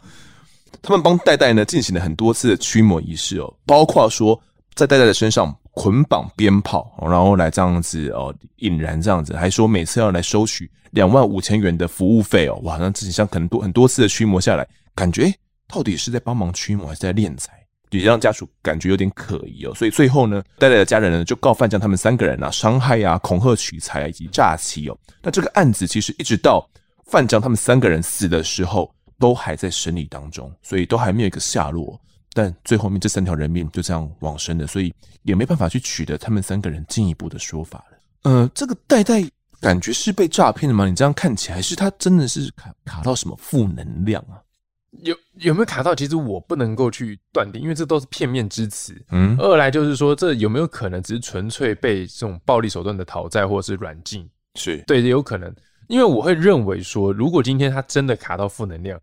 [0.80, 4.40] 他们帮戴戴呢进行了很多次的驱魔仪式哦，包括说。
[4.74, 15.32] 在戴戴的身上捆绑鞭炮，然后来这样子哦引燃这样子，还说每次要来收取两万五千元的服务费哦，哇，那自己像很多很多次的驱魔下来，感觉
[15.68, 17.52] 到底是在帮忙驱魔还是在敛财，
[17.90, 19.74] 也让家属感觉有点可疑哦。
[19.74, 24.98] 所以最后呢，戴戴的家人呢就告范江他们三个人啊伤害啊、恐吓取财以及诈欺哦。
[25.22, 26.68] 那这个案子其实一直到
[27.06, 32.00] 范江他们三个人死的时候，都还在审理当中，所以都还没有一个下落。
[32.42, 34.90] 但最后面这三条人命就这样往生了，所以
[35.24, 37.98] 也没办法去取得他们三个人进一步的说法了。
[38.22, 39.22] 呃，这个代代
[39.60, 40.86] 感觉是被诈骗的吗？
[40.88, 44.40] 你这样看起来是他真的是卡卡到什么负能量啊？
[45.02, 45.94] 有有没有卡到？
[45.94, 48.94] 其实我不能够去断定，因为这都是片面之词。
[49.10, 54.26] 嗯，二来就是说，这有没有可能只是纯粹被这种暴力手段的讨债或者是软禁？
[54.54, 55.54] 是对，有可能。
[55.88, 58.98] 因为我会认为说，如果今天他真的卡到负能量。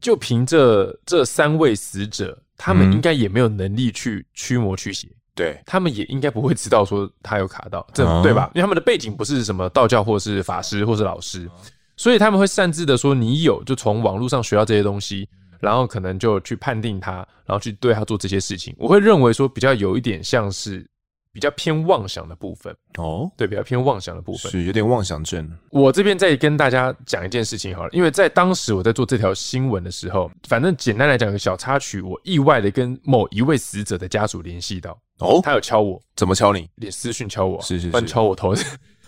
[0.00, 8.50] 就凭这这三位死者，他们应该也没有能力去驱魔驱邪，对，他们也应该不会知道说他有卡到，这对吧？
[8.54, 11.50] 因为他们的背景不是什么道教或是法师或是老师，
[11.96, 15.28] 所以他们会擅自的说你有，就从网络上学到这些东西，
[15.60, 18.74] 然后可能就去判定他，然后去对他做这些事情。
[18.78, 20.86] 我会认为说比较有一点像是。
[21.32, 25.48] 比较偏妄想的部分哦，对，比较偏妄想的部分是有点妄想症。
[25.70, 36.68] 我这边再跟大家讲一件事情好了，因为在当时我在做这条新闻的时候，反正简单来讲个小插曲，我意外的跟某一位死者的家属联系到哦，他有敲我，怎么敲你？
[36.76, 38.54] 连私讯敲我，是是是，敲我头。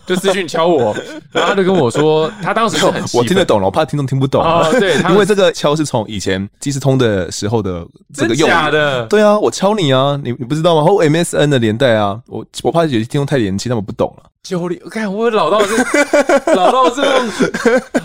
[0.05, 0.95] 就私讯敲我，
[1.31, 4.69] 然后他就跟我说，他当时是很 我听得懂了，我怕听众听不懂啊。
[4.71, 9.05] 对，因为这个敲是从以前即时通的时候的这个用假的。
[9.07, 10.83] 对啊，我敲你啊，你你不知道吗？
[10.83, 14.23] 后 MSN 的年代啊，我我怕有些听众太年轻，他们不懂了。
[14.43, 15.77] 九零，我看我老到这，
[16.55, 17.11] 老到这种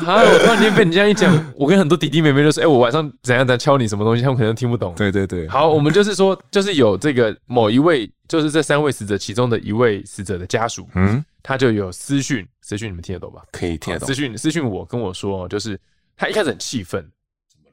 [0.06, 0.20] 啊！
[0.20, 4.92] 我突然间被你这样一讲，我跟很多弟弟妹妹就说：“哎，我晚上怎样在敲你什么东西？”他们可能听不懂。
[4.94, 11.24] 对对对，好，我们就是说，就是有这个某一位，就是这三位死者其中的一位死者的家属，嗯。
[11.46, 13.40] 他就有私讯，私讯你们听得懂吧？
[13.52, 14.08] 可以听得懂。
[14.08, 15.78] 私讯私讯我跟我说，就是
[16.16, 17.08] 他一开始很气愤，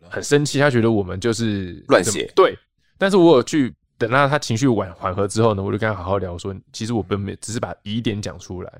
[0.08, 2.32] 很生气，他觉得我们就是乱写。
[2.36, 2.56] 对，
[3.00, 8.72] 但是我有去等到他情绪缓缓和之后呢，我就跟他好好聊，说其实我本没只是把疑点讲出来。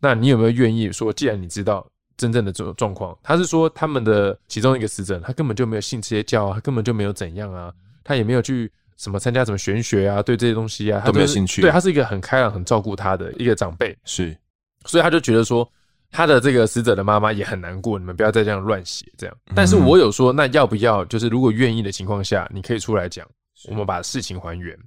[0.00, 8.68] 那你有没有愿意说，既然你知道真正的这种状况，他是说他们的其中一个死者，他根本就没有信这些教啊，他根本就没有怎样啊，他也没有去
[9.02, 11.60] 什么参加什么玄学啊，对这些东西啊，他都没有兴趣。
[11.60, 14.36] 对，他是一个很开朗、很照顾他的一个长辈，是。
[14.84, 15.68] 所以他就觉得说，
[16.08, 19.36] 他的这个死者的妈妈也很难过，你们不要再这样乱写这样。
[19.56, 23.28] 但是我有说，那要不要就是如果愿意的情况下，你可以出来讲，
[23.68, 24.78] 我们把事情还原。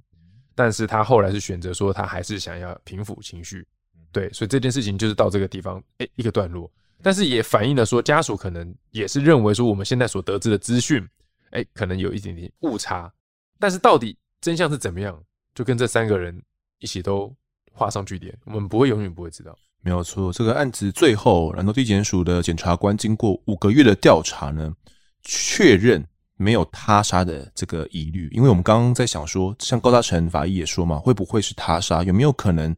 [0.54, 3.66] 但是他后来是选择说，他还是想要平复情绪。
[4.12, 6.70] 对，所以这件事情就是到这个地方，哎，一个段落。
[7.02, 11.06] 但是也反映了说，家属可能也是认为说，我们现在所得知的资讯，
[11.50, 13.12] 哎，可能有一点点误差。
[13.58, 15.18] 但是到底真相是怎么样，
[15.54, 16.40] 就跟这三个人
[16.78, 17.34] 一起都
[17.72, 19.56] 画上句点，我们不会永远不会知道。
[19.82, 24.74] 没有错，这个案子最后，兰州地检署的检察官经过五个月的调查呢，
[25.22, 26.04] 确认
[26.36, 28.28] 没有他杀的这个疑虑。
[28.32, 32.02] 因为我们刚刚在想说，像高大成法医也说嘛，会不会是他杀？
[32.02, 32.74] 有没有可能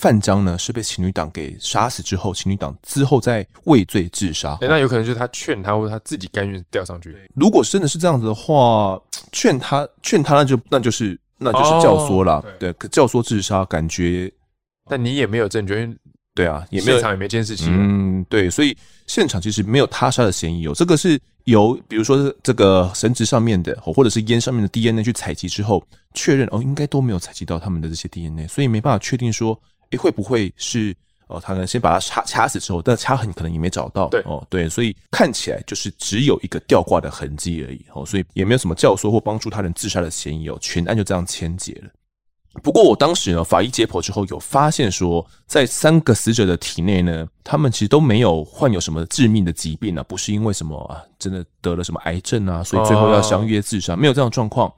[0.00, 4.56] 范江呢是被情侣党给杀死之后，情侣党之后再畏罪自杀？
[4.62, 7.14] 欸，那有可能就是他劝他，或者他自己甘愿吊上去。
[7.34, 8.98] 如果真的是这样子的话，
[9.30, 12.42] 劝他劝他，那就那就是那就是教唆啦。
[12.42, 14.32] 哦对，可教唆自杀，感觉，
[14.88, 15.96] 但你也没有证据，因为
[16.34, 17.66] 对啊，也没有现场也没监视器。
[17.68, 18.74] 嗯，对，所以
[19.06, 20.72] 现场其实没有他杀的嫌疑哦。
[20.74, 25.84] 这个是由比如说这个绳子上面的，或者是烟上面的 DNA 去采集之后
[26.14, 29.60] 确认哦，应该都没有采集到他们的这些 DNA，所以没办法确定说，
[29.90, 30.94] 诶，会不会是
[31.26, 34.08] 哦，他可能先把他掐掐死之后，但掐痕可能也没找到。
[34.08, 41.90] 对哦，对，所以看起来就是只有一个吊挂的痕迹而已哦，所以也没有什么教唆或帮助他人自杀的嫌疑哦，全案就这样签结了。
[42.64, 54.72] 不过我当时呢，法医解剖之后有发现说，在三个死者的体内呢，他们其实都没有患有什么致命的疾病啊，不是因为什么啊，真的得了什么癌症啊，所以最后要相约自杀，没有这样的状况。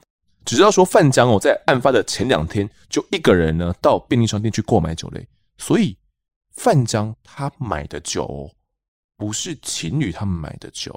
[0.45, 5.27] 只知道说范江哦，在案发的前两天就一个人呢到便利商店去购买酒类，
[5.59, 5.97] 所以
[6.53, 8.51] 范江他买的酒
[9.17, 10.93] 不是情侣他们买的酒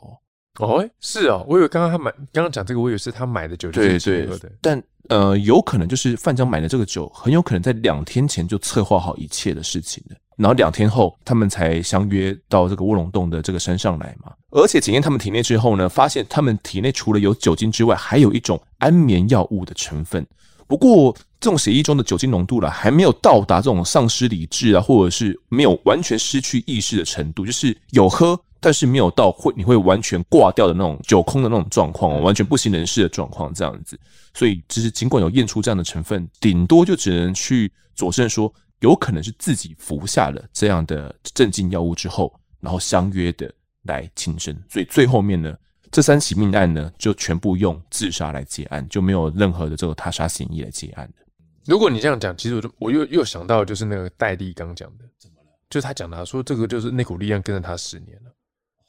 [0.60, 4.84] 哦，是哦，我以为刚刚他买刚刚讲这个，我以为是他买的酒，就是情喝的，对对，但。
[5.08, 14.32] 呃，有可能就是范江买的这个酒，很有可能在两天前就策划好一切的事情了，然后两天后他们才相约到这个卧龙洞的这个山上来嘛。
[14.52, 20.26] 而且检验他们体内之后呢，发现他们体内除了有酒精之外，还有一种安眠药物的成分。
[20.68, 28.40] 不过这种血液中的酒精浓度啦，还没有到达这种丧失理智啊，或者是没有完全失去意识的程度，就是有喝。
[28.62, 34.00] 但是没有到会你会完全挂掉的那种酒空的那种状况，完全不省人事的状况这样子。
[34.34, 43.52] 所以，只是尽管有验出这样的成分，顶多就只能去佐证说，有可能是自己服下了这样的镇静药物之后，然后相约的
[43.84, 44.56] 来轻生。
[44.70, 45.58] 所以最后面呢，
[45.92, 51.26] 这三起命案呢，就全部用自杀来结案，就没有任何的这个他杀嫌疑来结案的。
[51.66, 55.50] 如果你这样讲，其实我就我又又想到就是那个戴笠刚讲的，怎么了？
[55.70, 58.32] 就是他讲的说这个就是那股力量跟着他十年了。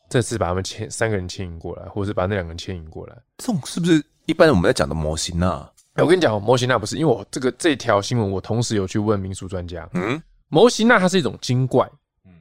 [0.08, 5.72] 这次把他们牵三个人牵引过来，或者是把那两个人牵引过来，这种是不是一般我们在讲的模型啊？
[6.02, 9.88] 我跟你讲，摩西纳不是，因为我这个这条新闻，我同时有去问民俗专家。
[9.94, 11.88] 嗯，摩西纳它是一种精怪。
[12.24, 12.32] 嗯，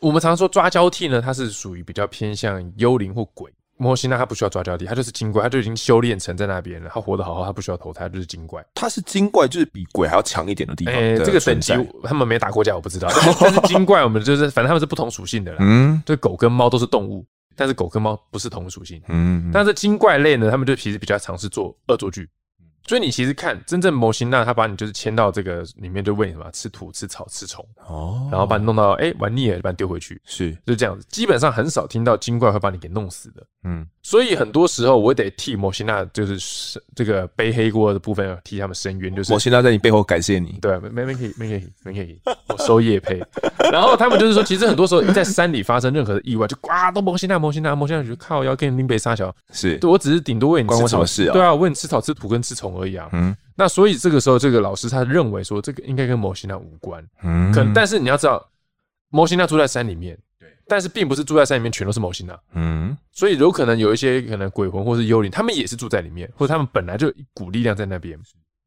[0.00, 3.52] 我们常常说抓交替呢，它是属于比较偏向幽灵或鬼。
[3.78, 6.90] 摩西娜它不需要抓交替，它就是精怪，它就已经修炼成在那边了。
[6.94, 8.64] 它活得好好，它不需要投胎，他就是精怪。
[8.74, 10.94] 它是精怪，就是比鬼还要强一点的地方。
[10.94, 13.06] 哎、欸，这个等级他们没打过架，我不知道。
[13.38, 15.58] 但是 精怪，我们就是反正他们是不同属性的啦。
[15.60, 19.02] 嗯，就狗跟猫都是动物，但是狗跟猫不是同属性。
[19.08, 22.26] 嗯，但是精怪类呢，他们就其实比较尝试做恶作剧。
[22.86, 31.04] 所以你其实看真正模型，那他把你就是牵到这个里面，就喂你什么吃土、吃草、吃虫哦，然后把你弄到哎、欸、玩腻了，把你丢回去，是就这样子。
[31.10, 33.86] 基本上很少听到精怪会把你给弄死的，嗯。
[34.06, 42.16] 所以很多时候我得替摩西娜，就是这个背黑锅的部分替他们伸冤，就是摩西娜在你背后感谢你，对，没没可以，没可以，没可以，
[42.46, 43.20] 我收业配。
[43.72, 51.32] 然后他们就是说，其实很多时候在山里发生任何的意外，就呱都摩西娜，摩西娜，摩西娜，就靠要跟你拎杯沙桥，是对我只是顶多问你吃草，关我什么事啊？
[51.32, 53.08] 对啊，问你吃草、吃土跟吃虫而已啊。
[53.12, 53.36] 嗯。
[53.56, 57.04] 那所以这个时候，这个老师他认为说，这个应该跟摩西娜无关。
[57.24, 58.40] 嗯，可但是你要知道，
[59.10, 60.20] 摩西娜住在山里面，对，
[60.68, 62.38] 但是并不是住在山里面全都是魔星啊。
[62.54, 68.18] 嗯，所以有可能有一些可能鬼魂或是幽灵，他们也是住在里面，或者他们本来就一股力量在那边。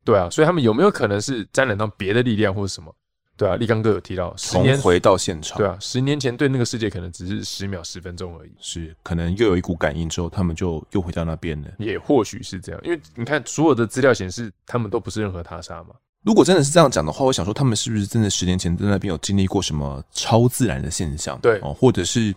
[0.06, 2.96] 对啊，所以他们有没有可能是沾染到别的力量或者什么？
[3.38, 5.58] 对啊，立刚哥有提到，重回到现场。
[5.58, 8.52] 对啊，十年前对那个世界可能只是十秒、十分钟而已。
[8.60, 11.70] 是，可能又有一股感应之后，他们就又回到那边了。
[11.78, 15.96] 也或许是这样，因为你看所有的资料显示，他们都不是任何他杀嘛。
[16.24, 21.40] 如果真的是这样讲的话，我想说，他们是不是真的十年前在那边有经历过什么超自然的现象？
[21.42, 22.34] 对哦，或者是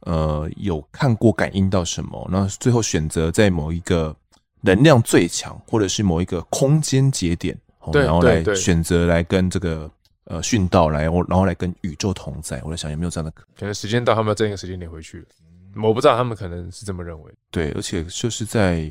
[0.00, 2.28] 呃有看过、感应到什么？
[2.30, 4.14] 那最后选择在某一个
[4.60, 7.58] 能量最强，或者是某一个空间节点，
[7.92, 9.90] 对，然后来选择来跟这个。
[10.26, 12.58] 呃，殉道来，我然后来跟宇宙同在。
[12.64, 13.46] 我在想有没有这样的可能？
[13.58, 15.26] 可能时间到，他们要在那个时间点回去了。
[15.82, 17.30] 我不知道他们可能是这么认为。
[17.50, 18.90] 对，而且就是在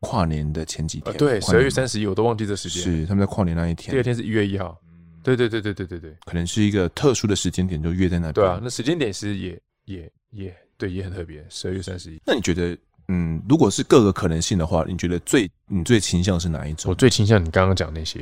[0.00, 2.82] 跨年的前几天，呃、对，十二月三十一，我都忘记这时间。
[2.82, 4.78] 是他们在跨年那一天，第二天是一月一号。
[5.22, 8.34] 对对对对对对对，可能是一个特殊的时间点，就约在那边。
[8.34, 11.44] 对啊，那时间点其实也也也对，也很特别。
[11.48, 12.20] 十二月三十一。
[12.24, 12.78] 那你觉得，
[13.08, 16.90] 嗯，如果是各个可能性的话，你觉得最你最倾向是哪一种？
[16.90, 18.20] 我最倾向你刚刚讲那些。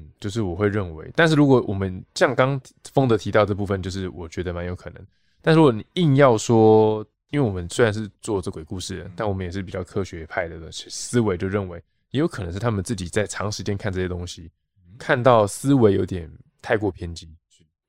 [0.00, 2.60] 嗯就是我会认为，但是如果我们像刚
[2.92, 5.06] 风德提到这部分，就是我觉得蛮有可能。
[5.40, 14.50] 但如果你硬要说，因为我们虽然是做这鬼故事的，但我们也是比较科学派的思维，就认为也有可能是他们自己在长时间看这些东西，
[14.98, 16.30] 看到思维有点
[16.60, 17.34] 太过偏激。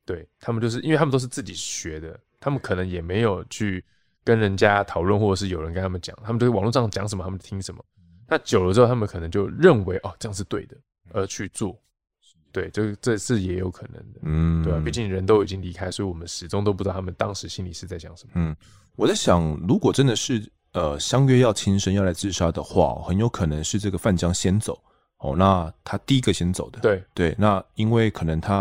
[0.06, 3.84] 对，他们就是因为他们都是自己学的，他们可能也没有去
[4.24, 7.84] 跟人家讨论，或者是有人跟他们讲，他们就是网络上讲什么，他们听什么。
[8.28, 10.78] 那久了之后，他们可能就认为哦，这样是对的，
[11.12, 11.78] 而去做。
[12.52, 14.80] 对，这这是也有可能的，嗯，对吧？
[14.86, 18.32] 毕竟人都已经离开，所以我们始终都不知道他们当时心里是在想什么。
[18.36, 18.56] 嗯，
[18.96, 24.80] 我在想，如果真的是呃相约要轻生要来自杀的话，很有可能是这个范江先走，
[25.18, 27.04] 哦，那他第一个先走的，对。
[27.14, 28.56] 对，那因为可能他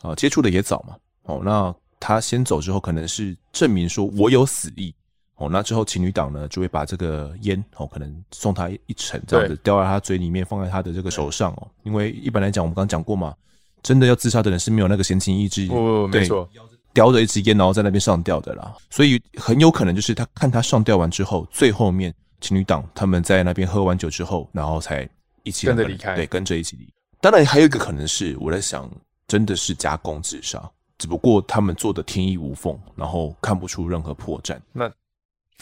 [0.00, 4.94] 啊、呃、接触的也早嘛，哦，那他先走之后，可能是证明说我有死意。
[5.36, 11.66] 哦，那之后情侣档呢就会把这个烟哦，可能送他一程这样子，叼在他嘴里面，放在他的这个手上哦。
[11.82, 13.34] 因为一般来讲，我们刚刚讲过嘛，
[13.82, 16.48] 真的要自杀的人是没有那个闲情逸致，哦，没错，
[16.92, 18.74] 叼着一支烟然后在那边上吊的啦。
[18.90, 25.08] 所以很有可能就是他看他上吊完之后，最后面情侣档他们在那边喝完酒之后，然后才
[25.42, 26.88] 一起跟着离开，对，跟着一起离。
[27.20, 28.90] 当然还有一个可能是我在想，
[29.28, 30.62] 真的是加工自杀，
[30.98, 34.58] 只不过他们做的天衣无缝，然后看不出任何破绽。
[34.72, 34.90] 那。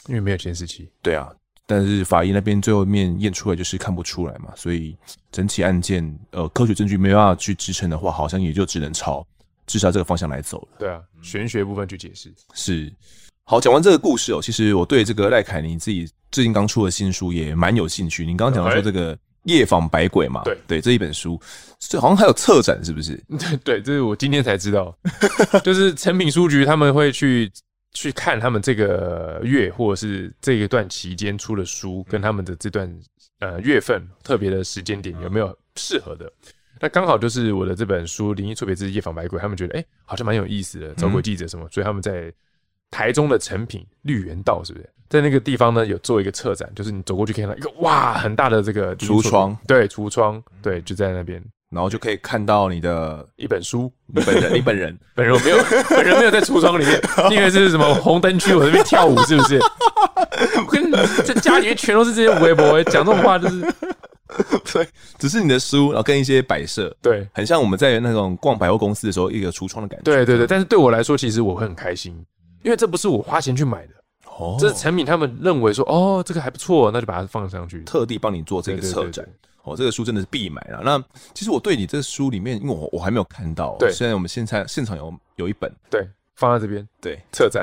[0.09, 1.31] 因为没有监视器，对啊，
[1.67, 4.97] 但是法医那边最后面验出来就是看不出来嘛，所以
[5.31, 9.23] 整起案件呃科学证据没办法去支撑的话，好像也就只能朝
[9.71, 10.69] 自杀这个方向来走了。
[10.79, 12.93] 对啊，玄学部分去解释是。
[13.45, 18.27] 好，讲完这个故事哦，其实我对这个赖凯尼自己最近刚出的新书也蛮有兴趣。
[18.27, 21.41] 你刚刚讲到说这个夜访百鬼嘛，对对，这一本书
[21.79, 23.15] 这好像还有策展是不是？
[23.39, 24.97] 对 对，这是我今天才知道，
[25.63, 27.51] 就是成品书局他们会去。
[27.93, 32.89] 去看他们这个月或者是这一段期间出的书，跟他们的这段
[33.41, 36.33] 呃月份特别的时间点有没有适合的？
[36.81, 42.33] 那刚好就是我的这本书《灵异错别字夜访百鬼》，他们觉得哎、欸，好像蛮有意思的，找鬼记者什么，所以他们在
[42.91, 45.85] 台中的成品绿园道是不是在那个地方呢？
[45.87, 51.43] 有做一个策展，就是你走过去可以看到一个哇很大的这个橱窗，对，橱窗，对，就在那边。
[51.71, 55.57] 然后就可以看到你的一本书，你本人，你本人， 本人我没有，
[55.89, 57.01] 本人没有在橱窗里面。
[57.31, 58.53] 你以为是什么红灯区？
[58.57, 59.57] 我这边跳舞是不是？
[60.59, 63.61] 我跟你这家里面全都是这些微博，讲这种话就是，
[64.73, 64.87] 对，
[65.19, 70.05] 只是你的书，然后跟一些摆设，对，很像我们在那种逛百货公司的时候一个橱窗的感觉。
[70.05, 72.15] 对对对，但是对我来说，其实我会很开心，
[72.63, 73.95] 因为这不是我花钱去买的，
[74.39, 79.27] 哦，这是诚品他们认为说，哦，这个还不错，那就把它放上去，特地帮你做这个策展。
[79.63, 80.81] 哦，这个书真的是必买了。
[80.83, 80.99] 那
[81.35, 87.63] 其实我对你这个书里面，因为我我还没有看到，对，虽然我们现在现场有有一本，对，放在这边，对，策展。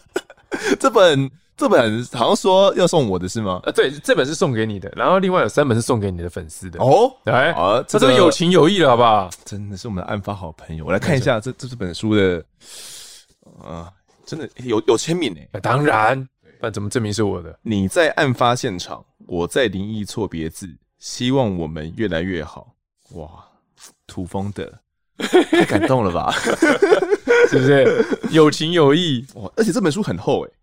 [0.78, 3.60] 这本这本好像说要送我的是吗？
[3.64, 6.78] 呃，对，这本是送给你的，然后另外有三本是送给你的粉丝的。
[6.82, 9.30] 哦，哎，啊，这是有情有义了，好不好？
[9.44, 10.84] 真的是我们的案发好朋友。
[10.84, 12.44] 我来看一下这这这本书的，
[13.62, 13.90] 啊，
[14.26, 15.60] 真的有有签名诶。
[15.60, 16.28] 当然，
[16.60, 17.58] 那怎么证明是我的？
[17.62, 20.68] 你在案发现场，我在灵异错别字。
[20.98, 22.74] 希望我们越来越好，
[23.10, 23.28] 哇！
[24.06, 24.72] 土风的
[25.50, 26.32] 太感动了吧，
[27.50, 28.06] 是不是？
[28.30, 29.50] 有情有义哇！
[29.56, 30.54] 而且这本书很厚哎、欸，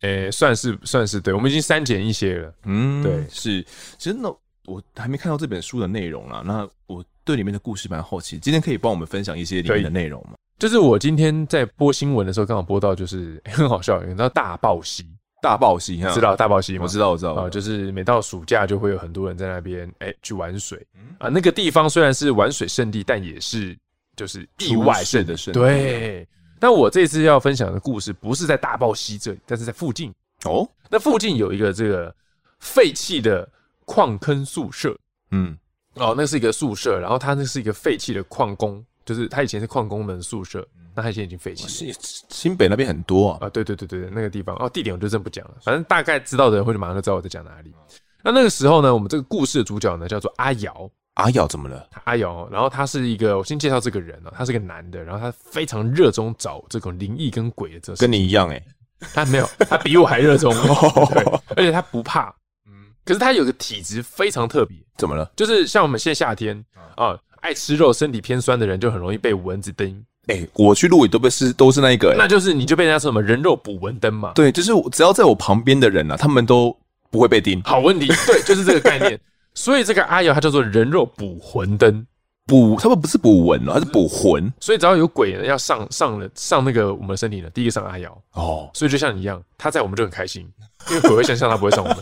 [0.00, 2.54] 诶、欸，算是算是对，我们已经删减一些了。
[2.64, 3.62] 嗯，对，是。
[3.98, 4.28] 其实呢
[4.66, 8.38] 我还没看到这本书的内容啦，那我对里面的故事蛮好奇。
[8.38, 10.34] 今天可以帮我们分享一些里面的内容吗？
[10.58, 15.06] 就是我今天在播新闻的时候，刚好播到，就是、欸、很好笑，你知道大报溪。
[15.40, 16.82] 大暴溪，知道大暴溪吗？
[16.82, 20.84] 我知道，我知道啊，就是每到暑假就会有很多人在那边哎、欸、去玩水
[21.18, 21.28] 啊。
[21.28, 23.78] 那个地方虽然是玩水圣地，但也是
[24.16, 25.60] 就是意外圣的圣地。
[25.60, 26.26] 对，
[26.60, 30.12] 但我这次要分享的故事不是在大报溪这里，但是在附近
[30.44, 30.68] 哦。
[30.90, 32.14] 那附近有一个这个
[32.60, 33.48] 废弃的
[33.84, 34.96] 矿坑宿舍，
[35.30, 35.56] 嗯，
[35.94, 40.66] 哦，那是一个宿舍，然后它那是一个废弃的矿工，就是他以前是矿工们宿舍。
[40.94, 41.68] 那他现在已经废弃了。
[41.68, 41.94] 新
[42.28, 47.72] 新北那边很多啊，啊，对对对对，那个地方哦，地点我就真不讲了，反正大概知道的人会马上就知道我在讲哪里。
[48.20, 50.90] 那那个时候呢，我们这个故事的主角呢叫做阿瑶。
[51.18, 51.88] 阿瑶怎么了？
[52.04, 58.64] 阿瑶，然后他是一个，我先介绍这个人啊，他是个男的，然后他非常热衷找这种灵异跟鬼的这，跟你一样哎、欸，
[59.12, 60.54] 他没有，他比我还热衷，
[61.56, 62.32] 而且他不怕，
[62.66, 65.28] 嗯，可是他有个体质非常特别，怎么了？
[65.34, 66.64] 就是像我们现在夏天
[66.94, 70.04] 啊，爱吃肉、身体偏酸的人就很容易被蚊子叮。
[70.28, 74.32] 哎、欸，我去露营都被是都是那一个、欸，那就是你就被人家说什么人肉捕蚊灯嘛？
[74.34, 76.76] 对，就是只要在我旁边的人啊，他们都
[77.10, 77.60] 不会被叮。
[77.62, 79.18] 好问题，对，就是这个概念。
[79.58, 82.06] 所以这个阿瑶它叫做人肉捕魂灯，
[82.46, 84.50] 捕他们不是捕蚊哦，他是捕魂。
[84.60, 88.70] 所以只要有鬼呢要上上了上那个我们的身体呢，第一个上阿瑶哦。
[88.72, 90.48] 所以就像你一样，他在我们就很开心，
[90.90, 91.98] 因为鬼会先上他不会上我们，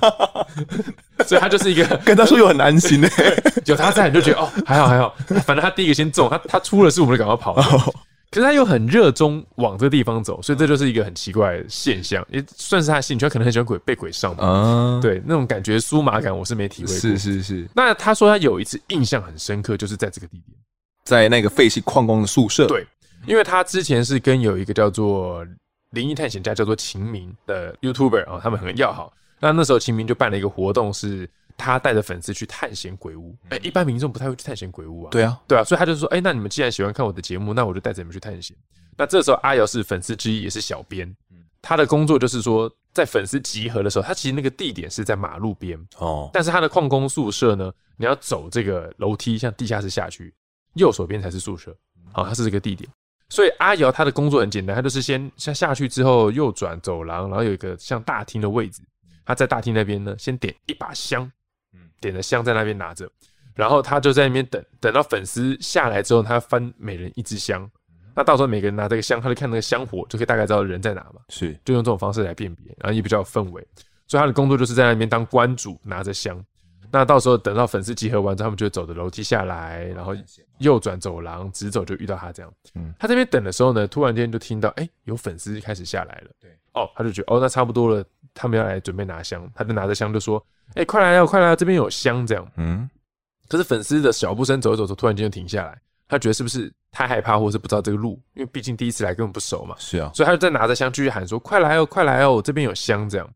[1.26, 3.08] 所以他就是一个 跟他说又很安心 呢。
[3.64, 7.54] 有他在你就觉得哦还好还好，反正他第一个先中，他他出了事我们就赶快跑。
[7.54, 7.94] 哦
[8.30, 13.24] 可是他又很热衷往这个地方走，所以这就是一个很奇怪的现象，也算是他的兴趣。
[13.24, 16.96] 他可能很喜欢鬼被鬼上嘛，嗯，对，那种感觉酥麻感我是没体会过。
[16.98, 17.68] 是是是。
[17.74, 20.58] 那他说他有一次印象很深刻，就是在这个地点，
[21.04, 22.66] 在那个废弃矿工的宿舍。
[22.66, 22.86] 对，
[23.26, 25.46] 因为他之前是跟有一个叫做
[25.90, 29.12] 灵异探险家叫做秦明的 YouTuber 啊，他们很要好。
[29.40, 31.28] 那那时候秦明就办了一个活动是。
[31.56, 35.10] 他带着粉丝去探险鬼屋，哎、欸，一般民众不太会去探险鬼屋啊。
[35.10, 38.56] 对啊，对啊，所以他就说，哎、欸，那你们既然喜欢看我的节目，那我就带着你们去探险。
[38.96, 41.14] 那这时候阿瑶是粉丝之一，也是小编，
[41.60, 45.78] 他的工作就是说，在粉丝集合的时候，他其实那个地点是在马路边。
[45.98, 50.34] 哦，但是他的矿工宿舍呢，你要走这个楼梯向地下室下去，
[50.74, 51.76] 右手边才是宿舍。
[52.12, 52.88] 好，他是这个地点。
[53.28, 58.80] 所以阿瑶他的工作很简单，他就是先下下去之后右转走廊，然后有一个像大厅的位置，
[59.24, 61.30] 他在大厅那边呢，先点一把香，
[62.00, 63.08] 点了香在那边拿着，
[63.54, 67.68] 然后他就在那边等，等到粉丝下来之后，他分每人一支香。
[68.14, 71.20] 那到时候每个人拿这个香，他就看那个香火，就可以大概知道人在哪嘛。
[71.28, 73.66] 是，就用这种方式来辨别，然后也比较有氛围。
[74.06, 76.42] 所以他的工作就是在那边当关主，拿着香。
[76.90, 80.14] 那到时候等到粉丝集合完之后，他们就走着楼梯下来，然后
[80.58, 82.50] 右转走廊，直走就遇到他这样。
[82.74, 86.30] 嗯，他这边等的时候呢，突然间就听到，哎、欸，有粉丝开始下来了。
[86.40, 88.04] 对，哦，他就觉得，哦，那差不多了，
[88.36, 90.38] 他们要来准备拿香，他就拿着香就说，
[90.74, 92.46] 哎、欸，快来啊，快来啊，这边有香这样。
[92.56, 92.88] 嗯，
[93.48, 95.80] 可是粉丝的脚步声走一走，突然间就停下来。
[96.06, 98.22] 他觉得是不是太害怕，或是不知道这个路？
[98.34, 99.74] 因为毕竟第一次来，根本不熟嘛。
[99.78, 103.28] 是啊，所以他就在拿着香继续喊说：“快来哦，快来哦，这边有香。”这样，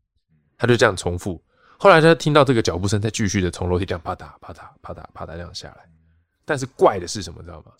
[0.57, 1.43] 他就这样重复。
[1.77, 5.79] 后来他听到这个脚步声，再继续的从楼梯这样啪嗒啪嗒啪嗒啪嗒这样下来。
[6.45, 7.41] 但是怪的是什么？
[7.43, 7.71] 知道吗？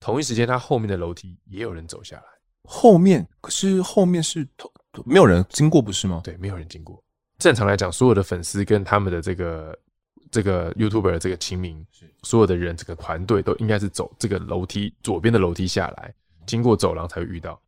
[0.00, 2.24] 同一时间，他后面的楼梯也有人走下来。
[2.64, 4.46] 后面可是后面是
[5.04, 6.20] 没有人经过，不是吗？
[6.24, 7.02] 对，没有人经过。
[7.38, 9.76] 正常来讲，所有的粉丝跟他们的这个。
[10.28, 11.86] 这个 YouTuber 的这个亲民，
[12.24, 16.12] 所有的人，这个团队都应该是走这个楼梯左边的楼梯下来，
[16.44, 17.58] 经过走廊才会遇到。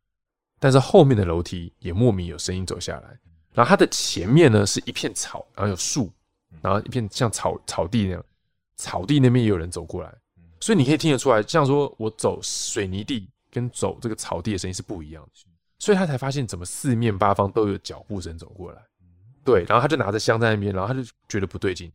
[0.59, 3.17] 但是后面的楼梯也莫名有声音走下来，
[3.53, 6.11] 然后它的前面呢是一片草，然后有树，
[6.61, 8.25] 然后一片像草草地那样，
[8.75, 10.13] 草地那边也有人走过来，
[10.59, 15.31] 所以你可以听得出来，像说我走水泥地跟走这个草地的声音是不一样的，
[15.79, 18.77] 所以他才发现怎么四面八方都有脚步声走过来，
[19.43, 21.91] 对，然后他就拿着香在那边，然后他就觉得不对劲。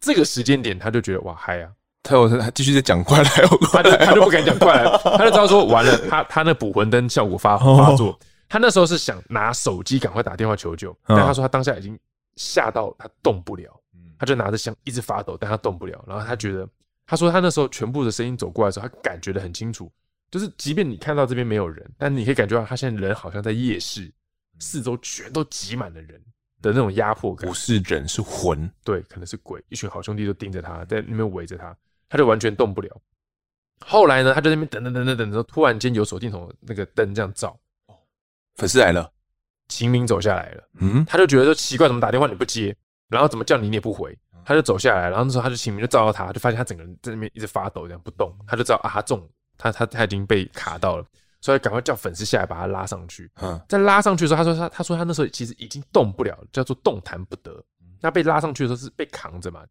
[0.00, 1.70] 这个时间点，他就觉得哇嗨啊！
[2.02, 3.30] 他有他继续在讲快来，
[3.72, 8.18] 他就他就不敢讲快来，他就知道说完了， 他他那捕魂灯效果发发作。
[8.48, 11.98] 他那时候是想拿手机赶快打电话求救，但他说他当下已经
[12.36, 13.78] 吓到他动不了，
[14.18, 16.02] 他就拿着香一直发抖，但他动不了。
[16.06, 16.66] 然后他觉得，
[17.06, 19.90] 他说他那时候全部的声音走过来的时候，他感觉得很清楚，
[20.30, 24.12] 就是即便你看到这边没有人，但你可以感觉到他现在人好像在夜市，
[24.58, 26.22] 四周全都挤满了人。
[26.60, 29.64] 的那种压迫感，不是人是魂，对，可能是鬼。
[29.68, 31.72] 一群好兄弟都盯着他，在那边围着他，
[32.08, 33.00] 他就完全动不了。
[33.86, 37.56] 后来呢，他就在那边等等等等等，然后突然间有手电筒那个灯这样照，
[38.56, 39.08] 粉丝来了，
[39.68, 40.68] 秦明走下来了。
[40.80, 42.76] 嗯，他就觉得说奇怪，怎么打电话你不接，
[43.08, 51.04] 然后怎么叫你你也不回，他就走下来，然后那时候他就秦明就照到他，就发现他整个人在那边一直发抖，这样不动，他就知道啊，他中，他他他已经被卡到了。
[51.40, 53.30] 所以赶快叫粉丝下来把他拉上去。
[53.40, 57.64] 嗯，在拉上去的时候，他说他他说他那时候其实已经动不了，叫做动弹不得。
[58.00, 59.64] 那被拉上去的时候是被扛着嘛，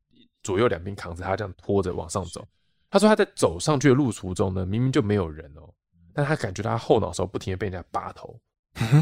[0.43, 2.47] 左右两边扛着他这样拖着往上走。
[2.89, 5.69] 他说他在走上去的路途中呢，明明就没有人哦，
[6.13, 8.39] 但他感觉他后脑勺不停的被人家扒头，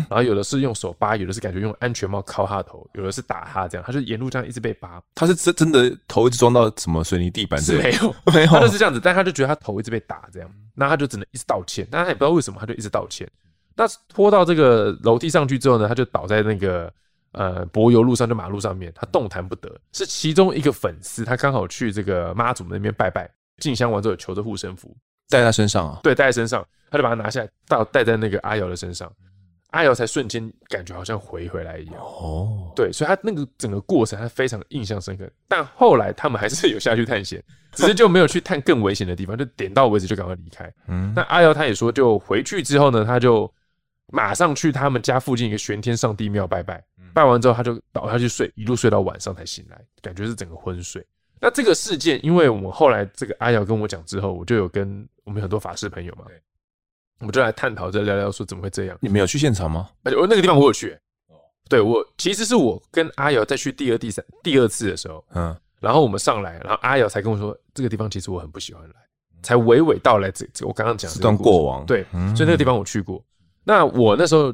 [0.09, 5.01] 然后有的是用手扒，有的是感觉用安全帽敲他的头，有的是打他这样，他就沿路这样一直被扒。
[5.13, 7.59] 他是真真的头一直撞到什么水泥地板？
[7.61, 10.49] 是没有 没有，他就是这样子，但他就觉得他头一直被打这样。
[10.73, 13.29] 那他就只能一直道歉，但他也不知道为什么，他就一直道歉。
[13.75, 16.91] 那拖到这个楼梯上去之后呢，他就倒在那个
[17.31, 19.69] 呃柏油路上，就马路上面，他动弹不得。
[19.91, 24.95] 是其中一个粉丝，他刚好去这个妈祖那边拜拜，进香完之后求着护身符，
[25.29, 29.11] 戴在身上啊，对，戴在身上，他就把它拿下来，到戴在那个阿瑶的身上。
[29.75, 35.29] 阿瑶才瞬间感觉好像回回来一样哦，对，所以他那个整个过程他非常印象深刻。
[35.49, 40.73] 但后来他们还是有下去探险，只是就没有去探更危险的地方，就点到为止就赶快离开。
[40.87, 43.53] 嗯，那阿瑶他也说，就回去之后呢，他就
[44.13, 46.81] 马上去他们家附近一个玄天上帝庙拜拜，
[47.13, 51.05] 拜完之后他就倒下去睡，一路睡到晚上才醒来，感觉是整个昏睡。
[51.41, 56.23] 那这个事件，因为我们后来这个阿瑶跟我讲之后，我就有跟我们很多法师朋友嘛。
[57.19, 58.97] 我们就来探讨，再聊聊说怎么会这样。
[59.01, 59.89] 你没有去现场吗？
[60.03, 60.95] 而且我那个地方我有去、欸。
[61.29, 61.39] 哦，
[61.69, 68.95] 对我其实是我跟阿瑶再去第二、第三、第二次的时候，嗯，然后我们上来，然后阿瑶才跟我说，这个地方其实我很不喜欢来，
[69.41, 71.85] 才娓娓道来这这我刚刚讲这段过往。
[71.85, 72.05] 对，
[72.35, 73.23] 所以那个地方我去过。
[73.63, 74.53] 那我那时候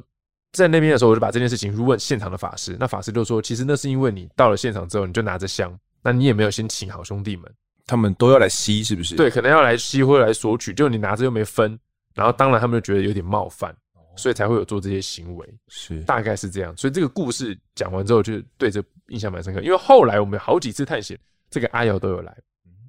[0.54, 7.52] 在那边的时候，我就把这件事情去问现场的法师，那法师就说，其实那是因为你到了现场之后，你就拿着香，那你也没有先请好兄弟们，
[7.88, 9.16] 他们都要来吸，是不是？
[9.16, 11.78] 对，可能要来吸或者来索取，就你拿着又没分。
[12.14, 13.76] 然后当然他们就觉得有点冒犯，
[14.16, 16.76] 所以才会有做这些行为，是大概是这样。
[16.76, 19.62] 所以这个故事讲完之后，就对这印象蛮深刻。
[19.62, 21.18] 因为后来我们有好几次探险，
[21.50, 22.38] 这个阿瑶都有来，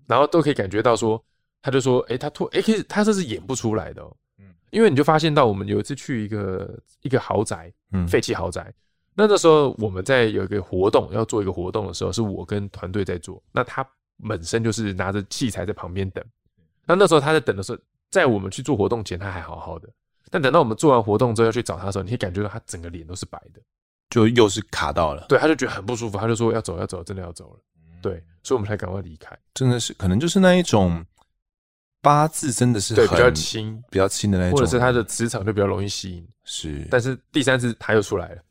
[0.07, 1.23] 然后都可以感觉到说，
[1.63, 4.17] 他就说，哎，他突，哎，其实他这是演不出来的哦。
[4.71, 8.73] 因为你就发现到，我们有一次去一个一个豪宅，嗯，废弃豪宅。
[9.15, 13.43] 那那时候我们在有一个活动要做一个活动的时候，是我跟团队在做。
[13.53, 13.87] 那他
[14.29, 16.25] 本身就是拿着器材在旁边等。
[16.87, 17.79] 那那时候他在等的时候。
[18.13, 19.89] 在我们去做活动前，他还好好的，
[20.31, 23.61] 但等到我们做完活动之后要去找他的时候，你可以感觉到他整个脸都是白的，
[24.11, 25.27] 就又是卡到了。
[25.29, 27.61] 对，他就觉得很不舒服，他就说要走要走，真的要走了。
[28.03, 29.37] 对，所以我们才赶快离开。
[29.55, 31.05] 真的是，可能就是那一种
[32.03, 36.29] 八字真的是对比较轻，比较轻的那一种，或者是他的磁场就比较容易吸引。
[36.45, 38.43] 是，但是第三次他又出来了，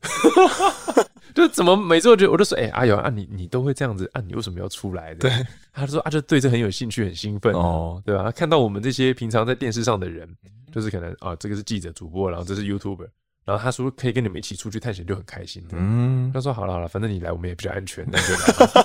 [1.34, 5.14] 就怎么每次我就我就说，哎、欸，阿友啊，你你都会这样子，啊，你为什么要出来？
[5.14, 5.30] 对，
[5.72, 8.30] 他就说啊，就对这很有兴趣，很兴奋哦，对吧？
[8.30, 10.28] 看到我们这些平常在电视上的人，
[10.72, 13.08] 就是可能啊，这个是记者主播，然后这是 YouTuber。
[13.44, 15.66] 然后他说可以跟你们一起出去探险，就很开心。
[15.72, 18.06] 嗯，他说好了好了，反正你来我们也比较安全。
[18.08, 18.34] 那就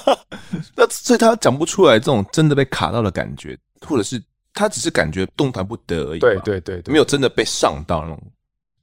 [0.76, 4.20] 那所以他讲不出来这种真的被卡到的感觉，或者是
[4.56, 6.20] 他只是感觉动弹不得而已。
[6.20, 8.32] 对对对，对，没有真的被上到那种。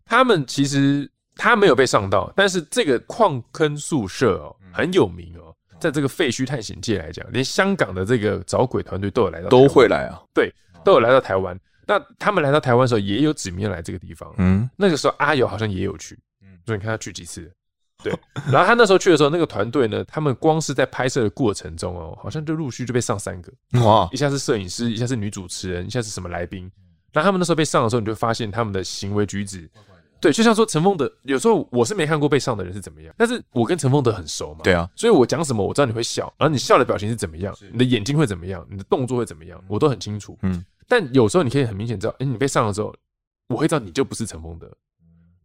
[0.04, 10.20] 他们其实他没有被上到，但是这个矿坑宿舍哦很有名哦，在这个废墟探险界来讲，连香港的这个找鬼团队都有来到，都会来啊。
[10.32, 10.52] 对，
[10.84, 11.58] 都有来到台湾。
[11.86, 14.32] 那他们来到台湾的时候，也有指名来这个地方。
[14.38, 16.18] 嗯，那个时候阿友好像也有去。
[16.42, 17.50] 嗯，所以你看他去几次。
[18.02, 18.12] 对，
[18.50, 23.52] 然后他那时候去的时候，那个团队呢，他们光是在拍摄的过程中哦，好像就陆续就被上三个。
[23.84, 24.08] 哇！
[24.12, 26.70] 一下是摄影师，一下是女主持人，一下是什么来宾。
[27.12, 29.70] 那他们那时候被上的时候，你就发现他们的行为举止，
[30.24, 34.60] 对，就像说陈风德，有时候我是没看过被上的人是怎么样，但是我跟陈风德很熟嘛。
[34.64, 40.38] 对啊，所以我讲什么，我知道你会笑，然后你笑的表情是怎么样，你的眼睛会怎么样，你的动作会怎么样，我都很清楚。
[40.40, 40.64] 嗯。
[40.88, 42.94] 但有时候你可以很明显知道，哎、欸，你被上了之后，
[43.48, 44.70] 我会知道你就不是陈风德，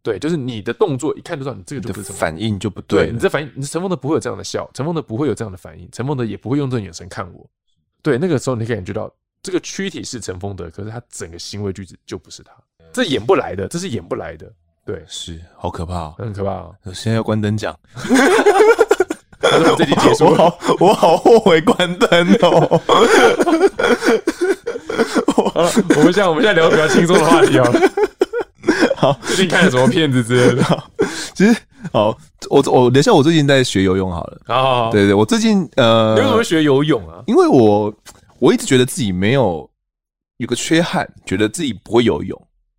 [0.02, 7.46] 对，就是你的动作一看就知道你这个就不是反应就不对，对，你这反应，你陈风德不会有这样的笑，陈风德不会有这样的反应，陈风德也不会用这种眼神看我，
[8.02, 12.52] 对，那个时候你可以感觉到这个躯体是陈风德，可是他整个行为举止就不是他，
[12.92, 14.52] 这演不来的，这是演不来的，
[14.90, 17.72] 对，是好可怕、喔，很可怕、喔，现在要关灯讲。
[19.40, 22.08] 我这集结束，我好，我好后悔关灯
[22.42, 22.80] 哦。
[25.28, 27.80] 好了，我们现在我们现在聊比较轻松的话题好了。
[28.96, 30.84] 好，最近看了什么片子之类的？
[31.34, 31.56] 其实，
[31.92, 32.08] 好，
[32.50, 34.40] 我我等一下，我最近在学游泳好了。
[34.44, 37.22] 好，好，好，对，对对，我最近呃，你为什么会学游泳啊？
[37.28, 37.94] 因为我
[38.40, 39.70] 我一直觉得自己没有
[40.38, 42.36] 有个缺憾，觉得自己不会游泳。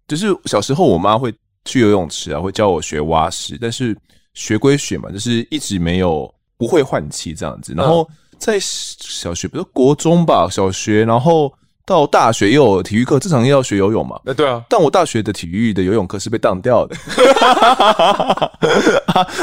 [0.07, 1.34] 就是小时候我妈会
[1.66, 3.97] 去游泳池啊，会教我学蛙式，但是
[4.34, 6.34] 学归学嘛，就是一直没有。
[6.57, 8.07] 不会换气这样子，然后
[8.38, 11.51] 在小学，比如说国中吧，小学，然后
[11.86, 14.19] 到大学又有体育课，正常要学游泳嘛。
[14.23, 16.95] 那对啊，但我大学的体育的游泳课是被当掉的，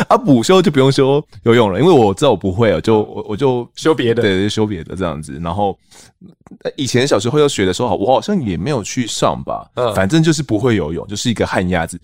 [0.09, 5.39] 啊，补修就不用修游泳了，因为我知道我不会啊，就我我就修别的，对，就修别的这样子。
[5.43, 5.77] 然后
[6.77, 12.01] 以前小时候要学的时候，我好像也没有去上吧，反正就是不会游泳，就是一个旱鸭子。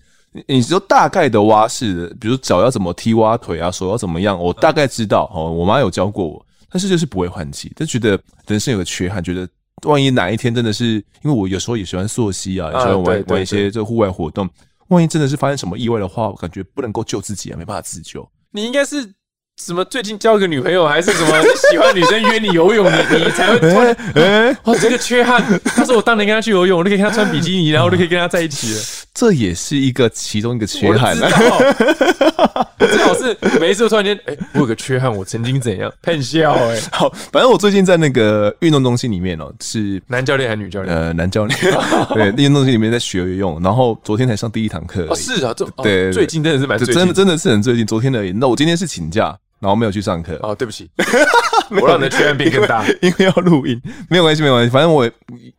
[0.47, 5.49] 你说大概的蛙式的，比如脚要怎么踢蛙腿啊，手要怎么样，我大概知道哦。
[5.49, 9.47] 我妈有教过我，但是就是不会换气，就觉得人生有个缺憾，觉得
[9.83, 14.49] 万一哪一天真的是，因为我有时候也喜欢溯溪啊，也喜欢玩玩一些这个户外活动，
[14.87, 18.27] 万一真的是发生什么意外的话，我感觉不能够救自己啊，没办法自救。
[18.51, 19.13] 你应该是。
[19.57, 19.85] 什么？
[19.85, 21.39] 最近交个女朋友还是什么？
[21.39, 25.41] 你喜欢女生约你游泳，你你才会突然 哎，哇，这个缺憾。
[25.63, 28.81] 他说我当年跟他去游泳，我就可以跟他穿比基尼，然后我就可以跟他在一起了。
[29.13, 31.15] 这也是一个其中一个缺憾。
[31.17, 32.34] 我
[33.25, 36.79] 是每一次突然间，哎，我有个缺憾，我曾经怎样 骗笑哎。
[36.91, 40.95] 好，反正我最近在那个运动中心里面哦，是男教练还是女教练？
[40.95, 41.59] 呃，男教练。
[42.13, 45.07] 对，运动中心里面在学游泳，然后昨天才上第一堂课。
[45.09, 48.31] 哦，是啊，这对最近真的是蛮真的真的是很最近，昨天而已。
[48.31, 49.37] 那我今天是请假。
[49.57, 50.87] 然后没有去上课哦，对不起，
[51.81, 55.09] 我让你的缺憾变更大，因为要录音，没有关系，没有关系，反正我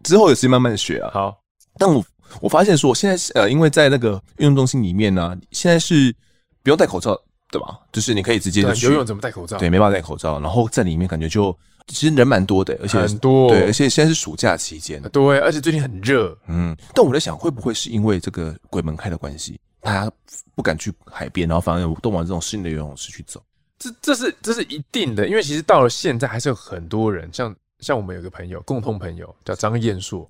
[0.05, 1.11] 之后有时间慢慢学啊。
[1.13, 1.39] 好，
[1.79, 2.05] 但我
[2.41, 6.15] 我发现说，现在是呃，因为在那个运动中心里面呢、啊，现在是
[6.63, 7.19] 不用戴口罩，
[7.57, 7.79] 对吧？
[7.93, 9.57] 就是你可以直接去游泳，怎么戴口罩？
[9.59, 10.39] 对，没办法戴口罩。
[10.41, 11.57] 然后在里面感觉就
[11.89, 16.77] 其实人蛮多的，而且很多，对，而且现在是暑假期间，对，而且最近很热，嗯。
[16.95, 20.11] 但我在想，会不会是因为这个鬼门开的关系，大家
[20.55, 23.41] 不敢去海边，然后反而都往这种室内游泳池去走？
[23.79, 30.27] 这这是这是一定的，因为其实到了现在还是有很多人，像像我们有个朋友，共同朋友叫张彦硕，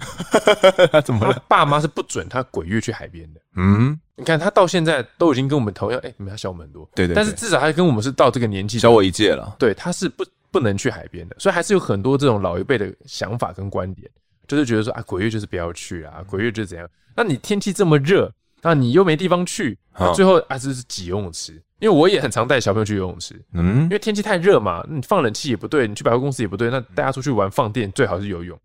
[0.91, 1.43] 他 怎么了？
[1.49, 3.41] 爸妈是不准他鬼月去海边的。
[3.55, 9.55] 嗯，你看他到现在都已经跟我们同样，哎，你们他小我们很多，对，对对，但是至少他跟我们是到这个年纪，小我一届了。
[9.59, 14.11] 对，他是不不能去海边的，所以还是有很多这种老一辈的想法跟观点，
[14.49, 16.89] 就是觉得说啊，鬼月就是不要去啊，鬼月就是怎样？
[17.15, 18.31] 那你天气这么热，
[18.61, 21.63] 那你又没地方去，那最后还是挤游泳池。
[21.81, 28.59] 因为我也很常带小朋友去游泳池，嗯，因为天气太热嘛，你放冷气也不对，你去百货公司也不对，那大家出去玩放电最好是游泳。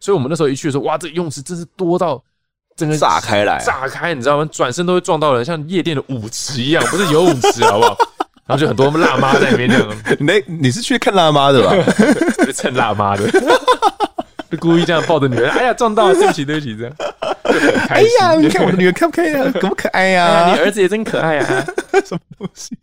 [0.00, 2.22] 所以我们那时候一去的时候，哇，这游泳池真是多到
[2.76, 4.48] 整个炸开来，炸开，你知道吗？
[4.52, 7.96] 转身都会撞到人，像夜店的舞池一样，不是游泳池，好不好？
[8.46, 9.88] 然后就很多辣妈在里面这样。
[10.46, 11.74] 你你是去看辣妈的吧？
[12.54, 13.24] 蹭辣妈的，
[14.56, 16.94] 就故意这样抱着女儿， 哎呀，撞到了，对不起，对不起，这样。
[17.88, 18.02] 哎。
[18.20, 19.50] 呀，你看我的女儿可不可以啊？
[19.52, 20.54] 可不可爱哎呀，呀？
[20.54, 21.64] 你儿子也真可爱啊！
[22.04, 22.76] 什么东西？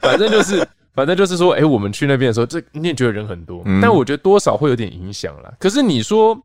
[0.00, 5.52] 反正就是，反正就是说，哎、我们去那边的时候，这你也觉得人很多，嗯但我觉得多少会有点影响啦。
[5.58, 6.38] 可是你说，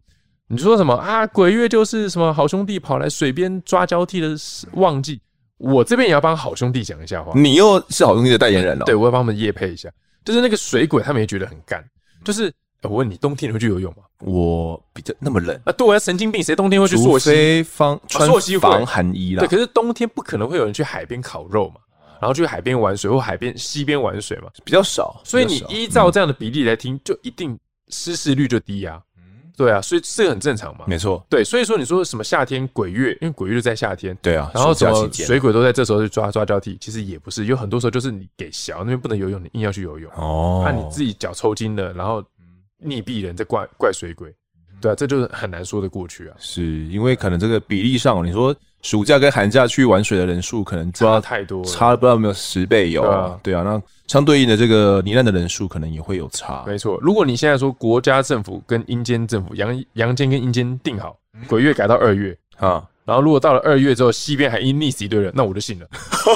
[0.48, 1.26] 你说什么啊？
[1.28, 4.36] 鬼月就是什么好兄弟跑来水边抓交替的
[4.74, 5.20] 旺季，
[5.58, 7.32] 我这边也要帮好兄弟讲一下话。
[7.36, 8.86] 你又是好兄弟的代言人了。
[8.86, 9.90] 对，我要帮他们夜配一下，
[10.24, 11.84] 就是那个水鬼，他们也觉得很干。
[12.24, 12.54] 就是、欸
[12.88, 14.04] 我问你，冬天你会去游泳吗？
[14.20, 17.30] 我比较那么冷，啊，对啊，神经病，谁冬天会去除溯溪？
[17.30, 18.30] 非防穿
[18.60, 19.48] 防寒衣啦对，。
[19.48, 21.76] 可是冬天不可能会有人去海边烤肉嘛，
[22.22, 24.50] 然后去海边玩水或海边溪边玩水嘛。
[24.64, 27.58] 比较少，所以你依照这样的比例来听，就一定
[27.90, 29.02] 失事率就低啊。
[29.58, 30.84] 对啊，所以这个很正常嘛。
[30.86, 34.52] 没错，对，所以说你说什么夏天鬼月，因为鬼月就在夏天，对啊。
[34.54, 42.22] 然后什么水鬼都在这时候去抓抓交替，其实也不是，有很多时候就是你给小那边不能游泳，你硬要去游泳，哦，那、你自己脚抽筋了，然后
[42.84, 44.34] 溺毙人，在怪怪水鬼，
[44.82, 56.64] 对啊，这就是很难说得过去啊，是因为可能这个比例上，你说暑假跟寒假去玩水的人数可能抓差太多了，差了不知道有没有十倍有啊，对啊，那相对应的这个罹难的人数可能也会有差。
[56.68, 61.18] 没错，如果你现在说国家政府跟阴间政府阳阳间跟阴间定好
[61.48, 65.86] 鬼月改到二月，啊，然后如果到了二月之后，西边还一溺死一堆人，那我就信了。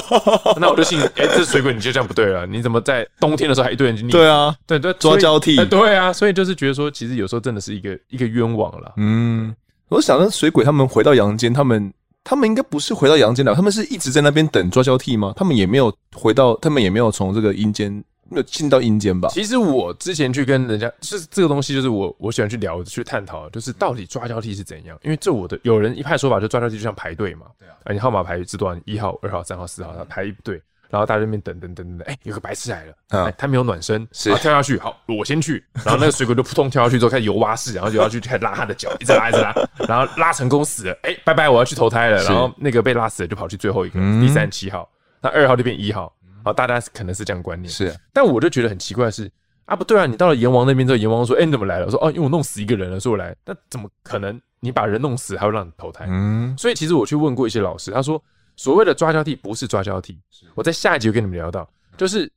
[0.60, 2.46] 那我就信，哎、这水鬼你就这样不对了。
[2.46, 4.12] 你怎么在冬天的时候还一堆人去溺死？
[4.12, 8.92] 对啊，对对，抓交替对啊，所以就是觉得说，其实有时候真的是一个一个冤枉了。
[8.98, 9.52] 嗯，
[9.88, 11.92] 我想那水鬼他们回到阳间，他们
[12.22, 15.32] 他们应该不是回到阳间了，他们是一直在那边等抓交替吗？
[15.36, 19.28] 他们也没有回到，他们也没有从这个阴间没有进到阴间吧？
[19.30, 24.98] 其实我之前去跟人家，就是这个东西，就是我我喜欢去聊、去探讨，就是到底抓交替是怎样？
[25.02, 34.30] 因为这我的有人一派说法，就抓交替就像排队嘛，对啊，你号码排知道你一号、二号、三号、四号，他排一队，然后大家在那边等等等等等，哎，有个白痴来了，嗯哎，他没有暖身，是。
[34.36, 39.54] 跳下去，好，我先去，然后那个水鬼就扑通跳下去之后开始游蛙式，然后就要去就开始拉他的脚，一直拉一直拉，
[39.88, 44.20] 然后拉成功死了，哎，拜拜，我要去投胎了，然后那个被拉死的就跑去最后一个嗯。
[44.20, 44.88] 第三十七号，
[45.20, 46.12] 那二号就变一号，
[46.44, 49.30] 好，大家可能是这样观念，是但我就觉得很奇怪的是
[49.66, 54.40] 啊，不对啊，你到了阎王那边之后，阎王说：“哎、你怎么来了？”我说：“哦，因为我弄死一个人了，所以我来。”那怎么可能？
[54.62, 56.06] 你把人弄死还会让你投胎？
[56.08, 58.22] 嗯，所以其实我去问过一些老师，他说
[58.56, 60.18] 所谓的抓交替不是抓交替。
[60.54, 61.66] 我在下一集会跟你们聊到，
[61.96, 62.30] 就是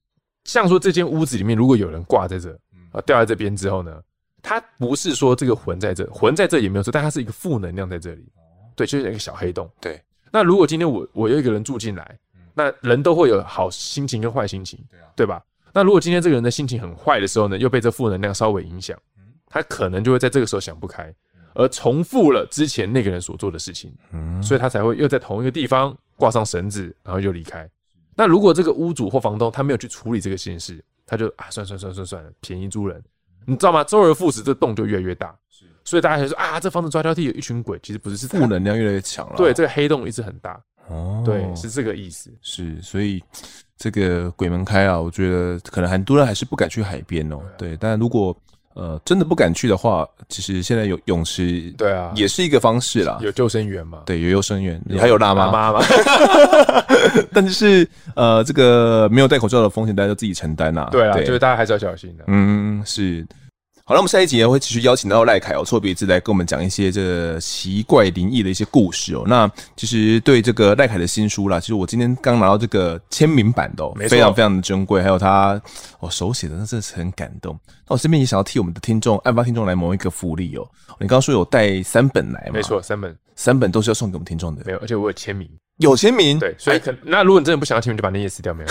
[0.45, 2.49] 像说这间屋子里面如果有人挂在这
[2.93, 3.99] 啊掉在这边之后呢，
[4.41, 8.25] 他不是说这个魂在这，魂在这也没有错，但它是一个负能量在这里，
[8.75, 9.69] 对，就是一个小黑洞。
[9.81, 10.01] 对，
[10.31, 12.17] 那如果今天我我有一个人住进来，
[12.53, 15.43] 那人都会有好心情跟坏心情，对啊对吧？
[15.73, 18.97] 那如果今天这个人的心情很坏的时候呢，又被这负能量稍微影响，
[19.47, 21.13] 他可能就会在这个时候想不开，
[21.55, 27.67] 而重复了之前那个人所做的事情，嗯，所以他才会又在同一个地方挂上绳子，然后又离开。
[28.15, 33.03] 那如果这个屋主或房东他没有去处理这个心事，他就啊算算算算算了，便宜租人，
[33.45, 33.83] 你知道吗？
[33.83, 35.35] 周而复始，这洞就越来越大。
[35.85, 39.35] 所以大家才说啊，这房子抓交替有一群鬼，其实不是，是负能量越来越强了。
[39.35, 42.29] 对，这个黑洞一直很大，哦，对，是这个意思。
[42.41, 43.23] 是，所以
[43.77, 47.39] 这个鬼门开啊，我觉得可能很多人还是不敢去海边哦。
[47.57, 48.35] 对，但如果
[48.73, 53.17] 呃真的不敢去的话，其实现在有泳池，对啊也是一个方式啦。
[53.21, 54.01] 有救生员嘛？
[54.05, 55.79] 对，有救生员，你还有辣妈，妈吗？
[57.31, 60.89] 但是呃，这个没有戴口罩的风险，大家都自己承担啦。
[60.91, 62.23] 对啊，就是大家还是要小心的。
[62.27, 63.25] 嗯，是。
[63.85, 69.25] 好了，我们下一集呢会继续邀请到赖凯哦，错别字来跟我们讲一些这个奇怪灵异的一些故事哦。
[69.27, 75.61] 那其实对这个赖凯的新书啦，其实我今天刚拿到这个签名版的、哦，非常非常的珍贵，还有他
[75.99, 77.59] 哦手写的，那真的是很感动。
[77.85, 80.65] 那我这边也想要替我们的听众、案发听众来谋一个福利哦。
[80.97, 82.53] 你刚刚说有带三本来嘛？
[82.53, 85.49] 没错，三本三本都是要送给我们听众的，没有，而且我有签名。
[85.79, 86.39] 有签名。
[86.39, 88.69] 对，所以可那如果你真的不想要签名，就把那页撕掉，没有，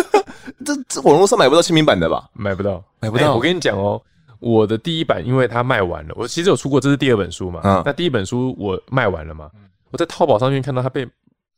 [0.64, 2.30] 这这网络上买不到签名版的吧？
[2.32, 4.00] 买不到，买不到欸我跟你讲哦。
[4.40, 7.60] 我的第一版，因为它卖完了，我其实有出过，这是第二本书嘛。
[7.64, 9.50] 嗯那第一本书我卖完了嘛，
[9.90, 11.06] 我在淘宝上面看到它被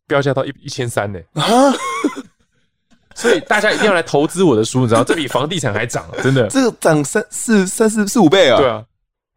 [0.06, 1.20] 标价到一一千三呢。
[1.34, 1.42] 啊！
[3.14, 6.46] 所以大家一定要来投资我的书，你知道，这比房地产还涨， 真的。
[6.48, 8.56] 这个涨三四三四四五倍啊！
[8.56, 8.84] 对，啊，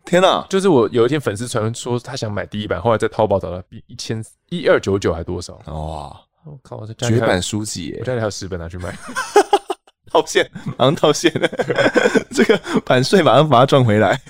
[0.06, 0.46] 天哪！
[0.50, 5.56] 就是我有一天粉丝传说他想买第一版，后来在淘宝找到比一千一二九九还多少？
[5.66, 6.16] 哇，
[6.46, 8.06] 我靠，我在家里绝版书籍耶我！
[8.06, 8.96] 家里还有十本拿去卖。
[10.14, 10.48] 套现，
[10.78, 11.34] 马上套现，
[12.32, 14.18] 这个版税马上把它赚回来。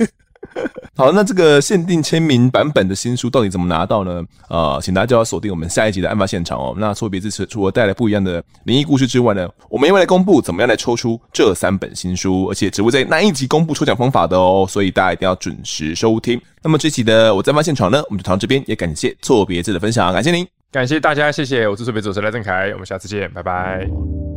[0.95, 4.21] 好，那这个限定签名版本的新书到底怎么拿到呢？
[4.49, 6.75] 呃，请大家就要锁定我们下一集的案发现场哦。
[6.77, 14.65] 那错别字除了带来不一样的灵异故事之外呢，我们也会来公布怎么样来抽出这三本新书，而且只会在那一集公布抽奖方法的哦。
[14.69, 16.39] 所以大家一定要准时收听。
[16.61, 20.45] 那么这期的我在案发现场呢，我们就谈到这边，也感谢错别字的分享，感谢您。
[20.71, 24.32] 感谢大家，谢谢，我是错别字，我是赖正凯，我们下次见，拜拜。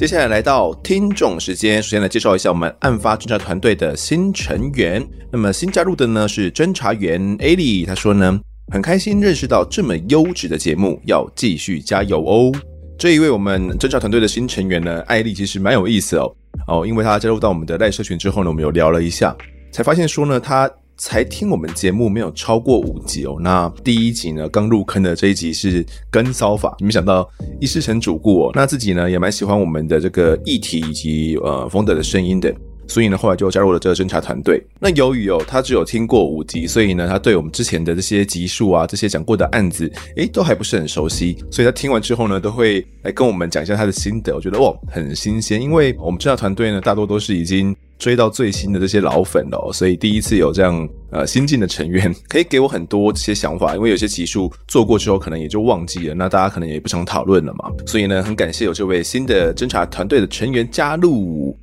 [0.00, 5.06] 接下来来到听众时间，首先来介绍一下我们案发侦查团队的新成员。
[5.30, 8.40] 那么新加入的呢是侦查员艾莉，他说呢
[8.72, 12.50] 很开心认识到这么优质的节目，要继续加油哦。
[12.98, 16.34] 这一位我们侦查团队的新成员呢，艾莉其实蛮有意思哦
[16.66, 19.36] 哦，因为他加入到我们的赖社群之后呢，我们有聊了一下，
[19.70, 20.66] 才发现说呢他。
[21.00, 27.26] 才听我们节目没有超过五集哦，那第一集呢，刚入坑的这一集是跟骚法，没想到
[27.58, 32.54] 一失成主顾哦，那自己呢也蛮喜欢我们的这个议题以及呃风德的声音的，
[32.90, 34.62] 所以呢后来就加入了这个侦查团队。
[34.78, 47.74] 那由于哦他只有听过五集，所以呢他对我们之前的这些集数啊，这些讲过的案子，诶都还不是很熟悉，所以他听完之后呢都会来跟我们讲一下他的心得，我觉得哦很新鲜，因为我们侦查团队呢大多都是已经。
[48.00, 61.54] 追到最新的这些老粉哦，所以第一次有这样呃新进的成员， 可以给我很多这些想法，因为有些集数做过之后，可能也就忘记了，那大家可能也不想讨论了嘛，所以呢，很感谢有这位新的侦查团队的成员加入。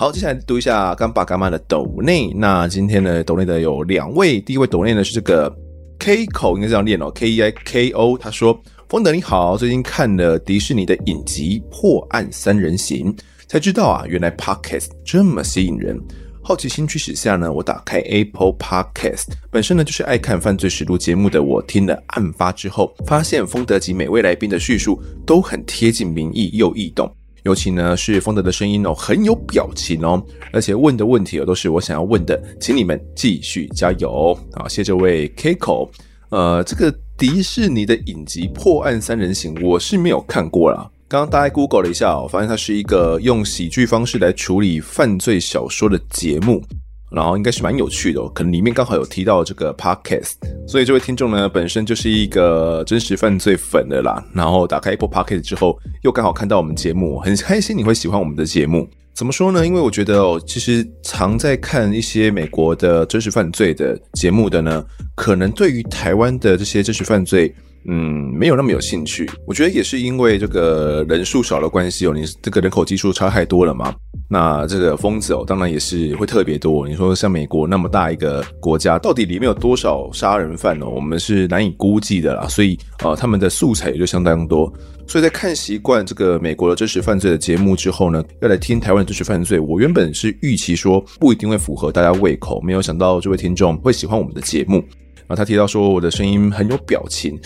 [0.00, 5.52] 好，接下来读一下干爸干妈的抖内，那今天呢抖内的有两位，第一位抖内呢是这个
[5.98, 8.56] K 口，应该这样念哦，K E I K O，他说：
[8.88, 13.12] 丰德你好，最近看了迪士尼的影集《破案三人行》。
[13.48, 16.00] 才知道啊，原来 Podcast 这么吸引人。
[16.44, 27.12] 好奇心驱使下呢，我打开 Apple Podcast，本身呢就是爱看犯罪实录节目的我，听了案发之后，发现丰德及每位来宾的叙述都很贴近民意又易懂，
[27.48, 30.22] 尤其呢是丰德的声音哦，很有表情哦，
[30.52, 34.68] 而且问的问题哦都是我想要问的，请你们继续加油啊！
[34.68, 35.88] 谢谢这位 Kiko，
[36.28, 40.90] 呃，这个迪士尼的影集《破案三人行》我是没有看过啦。
[41.08, 46.62] 刚刚大概 Google 了一下，我发现它是一个用喜剧方式来处理犯罪小说的节目，
[47.10, 50.32] 然后应该是蛮有趣的哦，可能里面刚好有提到这个 Podcast，
[50.66, 58.88] 所以这位听众呢本身就是一个真实犯罪粉的啦，然后打开 Apple Podcast 之后，又刚好看到我们节目，很开心你会喜欢我们的节目。
[59.14, 59.66] 怎么说呢？
[59.66, 64.84] 因为我觉得哦，其实常在看一些美国的真实犯罪的节目的呢，
[65.16, 67.52] 可能对于台湾的这些真实犯罪。
[67.90, 69.28] 嗯，没有那么有兴趣。
[69.46, 73.94] 我觉得也是因为这个人数少的关系哦，你这个人口基数差太多了嘛。
[74.28, 76.86] 那这个疯子哦，当然也是会特别多。
[76.86, 80.86] 你说像美国那么大一个国家，到底里面有多少杀人犯呢？
[80.86, 82.46] 我们是难以估计的啦。
[82.46, 84.70] 所以呃，他们的素材也就相当多。
[85.06, 94.84] 所以在看习惯这个美国的真实犯罪的节目之后呢，要来听台湾的真实犯罪，我原本是预期说不一定会符合大家胃口，没有想到这位听众会喜欢我们的节目。
[95.28, 97.38] 然后他提到说我的声音很有表情，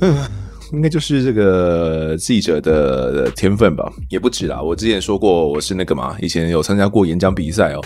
[0.00, 0.16] 嗯，
[0.72, 4.62] 应该就是这个记者的天分吧，也不止啦。
[4.62, 7.80] 我之前说过我是那个嘛，以前有参加过演讲比赛哦。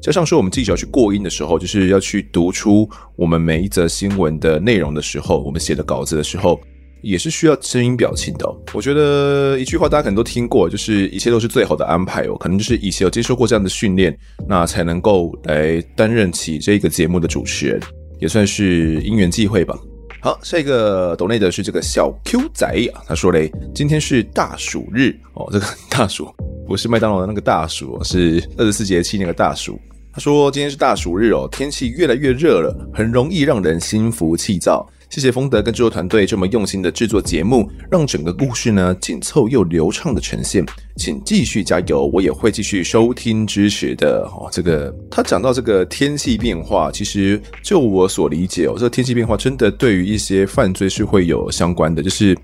[0.00, 6.60] 加上说我们记者要去过音的时候，就是要去读出我们每一则新闻的内容的时候，我们写的稿子的时候，
[7.02, 8.46] 也是需要声音表情的。
[8.72, 12.36] 我觉得一句话大家可能都听过，就是一切都是最好的安排哦。
[12.38, 14.16] 可能就是以前有接受过这样的训练，
[14.46, 17.80] 那才能够来担任起这个节目的主持人。
[18.18, 19.78] 也算是因缘际会吧。
[20.20, 26.28] 好，下一个懂内的是这个小 Q 仔啊，他说嘞，今天是大暑日哦，这个大暑
[26.66, 29.78] 不是麦当劳的那个大暑，是二十四节气那个大暑。
[30.12, 34.88] 他说今天是大暑日哦，天气越来越热了，很容易让人心浮气躁。
[35.08, 40.64] 谢谢丰德跟制作团队这么用心的制作节目，让整个故事呢紧凑又流畅的呈现。
[40.96, 44.28] 请继续加油，我也会继续收听支持的。
[44.32, 52.02] 哦，这个他讲到这个天气变化，其实就我所理解哦，这个天气变化真的对于一些犯罪是会有相关的。
[52.02, 52.36] 就是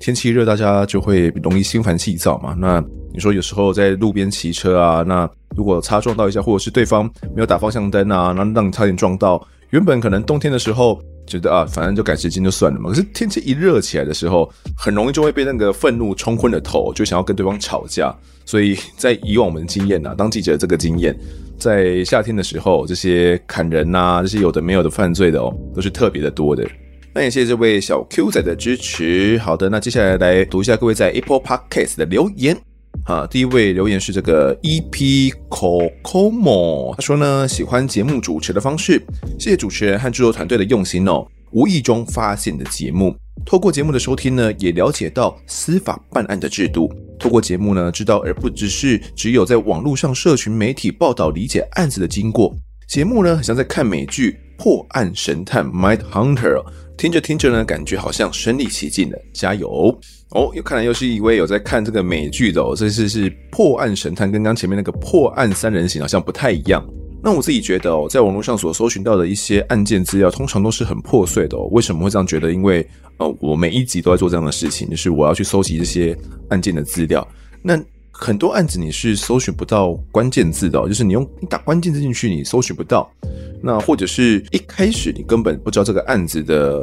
[0.00, 2.54] 天气热，大家就会容易心烦气躁嘛。
[2.58, 2.82] 那
[3.14, 7.04] 你说有时候在路边骑车啊，那如果擦撞到一下，或者是对方
[7.34, 11.00] 没有打方向灯啊，那让你差点撞到，原本可能冬天的时候。
[11.28, 12.88] 觉得啊，反正就赶时间就算了嘛。
[12.88, 18.12] 可是天气一热起来的时候，很容易就会被那个愤怒冲昏了头，就想要跟对方吵架。
[18.44, 21.14] 所以在以往我们的经验呐、当记者这个经验，
[21.58, 26.66] 在夏天的时候，这些砍人呐、这些有的没有的犯罪的哦，都是特别的多的。
[27.14, 29.38] 那也谢谢这位小 Q 仔的支持。
[29.38, 32.56] 好的，那接下来来读一下各位在 Apple Podcast 的留言。
[33.04, 39.02] 啊，第一位留言是这个 EP Kokomo，他说呢，喜欢节目主持的方式，
[39.38, 41.26] 谢谢主持人和制作团队的用心哦。
[41.52, 43.16] 无意中发现的节目，
[43.46, 46.92] 透过节目的收听呢，也了解到司法办案的制度。
[47.18, 52.54] 透过节目呢，知道而不只是只有在网络上社群媒体报道理解案子的经过。
[52.86, 56.62] 节目呢，很像在看美剧《破案神探》（Mind Hunter），
[56.96, 59.18] 听着听着呢，感觉好像身临其境的。
[59.32, 59.98] 加油！
[60.32, 62.74] 哦，又看来又是一位有在看这个美剧的哦。
[62.76, 66.84] 这次是破案神探，跟刚前面那个破案三人行好像不太一样。
[67.22, 71.68] 那我自己觉得哦，在网络上所搜寻到的一些案件资料，通常都是很破碎的哦。
[71.70, 72.52] 为什么会这样觉得？
[72.52, 72.86] 因为
[73.18, 76.16] 呃，我每一集都在做这样的事情，就是我要去搜集这些
[76.50, 77.26] 案件的资料。
[77.62, 77.80] 那
[78.20, 83.08] 很多案子你是搜寻不到关键字的，就是你用你打关键字进去，你搜寻不到。
[83.62, 86.76] 那或者是一开始你根本不知道这个案子的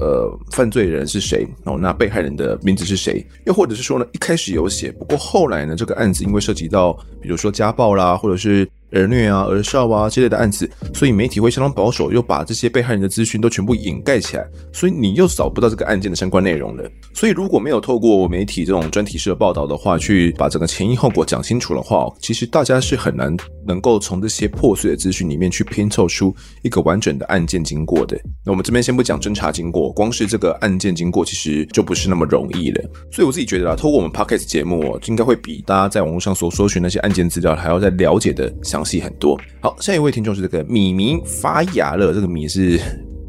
[0.00, 3.24] 呃犯罪人是谁哦，那被害人的名字是谁？
[3.46, 8.68] 又或者是说呢，一开始有写，不过后来呢，这个案子因为涉及到比如说家暴啦，或者是。
[8.92, 16.88] 儿虐啊、儿少啊之类的案子，所以媒体会相当保守，又把这些被害人的资讯都全部掩盖起来，所以你又找不到这个案件的相关内容了。
[17.12, 28.16] 所以如果没有透过媒体这种专题式的报道的话，去把整个前因后果讲清楚的话，其实大家是很难能够从这些破碎的资讯里面去拼凑出一个完整的案件经过的。
[28.44, 32.90] 那我们这边先不讲侦查经过，光是这个案件经过，其实就不是那么容易了。
[33.10, 38.84] 所以我自己觉得啊，透过我们 Podcast 节目，应该会比大家在网络上所搜寻那些案件资料还要再了解的详。
[38.84, 39.40] 细很多。
[39.62, 42.78] 好，下一位听众是这个米米发芽了，这个米是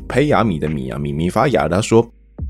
[0.05, 1.69] 胚芽米的米啊，米米发芽了。
[1.69, 2.05] 他说：“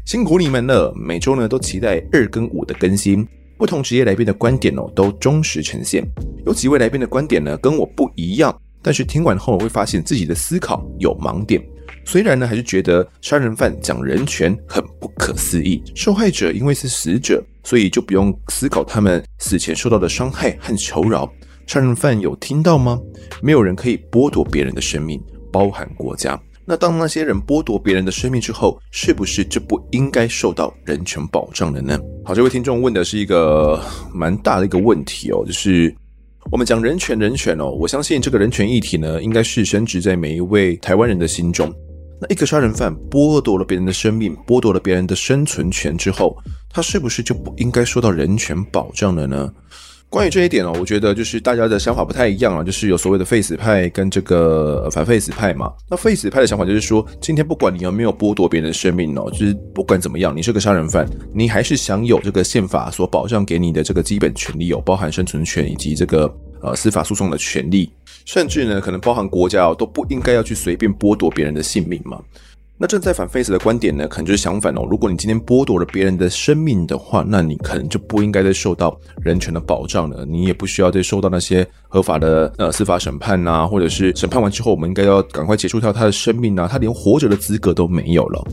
[0.06, 3.24] 辛苦你们了，每周呢都期待二跟五的更新，
[3.58, 6.04] 不同职业来宾的观点哦都忠实呈现。
[6.46, 11.62] 有几位来宾的观点呢跟我不一样，但是听完后我会发现自己的思考有盲点。
[12.04, 21.32] 虽然呢还是觉得杀人犯讲人权很不可思议，受害者因为是死者，所以就不用思考他们死前受到的伤害和求饶。”
[21.66, 23.00] 杀人犯有听到吗？
[23.42, 25.20] 没有人可以剥夺别人的生命，
[25.52, 26.40] 包含国家。
[26.68, 32.00] 那当那些人剥夺别人的生命之后，是不是就不应该受到人权保障了呢？
[32.24, 33.80] 好，这位听众问的是一个
[34.12, 35.96] 蛮大的一个问题哦，就是
[36.52, 41.72] 我们讲人权，人权哦，我相信这个人权议题呢，应该是深植在每一位台湾人的心中。
[42.20, 46.36] 那一个杀人犯剥夺了别人的生命，剥夺了别人的生存权之后，
[46.70, 49.54] 他是不是就不应该受到人权保障了呢？
[50.16, 55.70] 关于这一点哦，我觉得就是大家的想法不太一样啊，就是有所谓的废死派跟这个反废死派嘛。
[55.90, 67.92] 那废死派的想法就是说，今天不管你有没有剥夺别人的生命哦，就是不管怎么样，你是个杀人犯，你还是享有这个宪法所保障给你的这个基本权利哦，包含生存权以及这个呃司法诉讼的权利，
[68.24, 72.22] 甚至呢可能包含国家哦都不应该要去随便剥夺别人的性命嘛。
[72.78, 74.86] 那正在反 face 的观点呢，可能就是相反哦。
[74.92, 80.26] 如果你今天剥夺了别人的生命的话，那你可能就不应该再受到人权的保障了。
[80.26, 88.44] 你也不需要再受到那些合法的呃司法审判呐，或者是审判完之后，我们应该要赶快结束掉他的生命啊，他连活着的资格都没有了。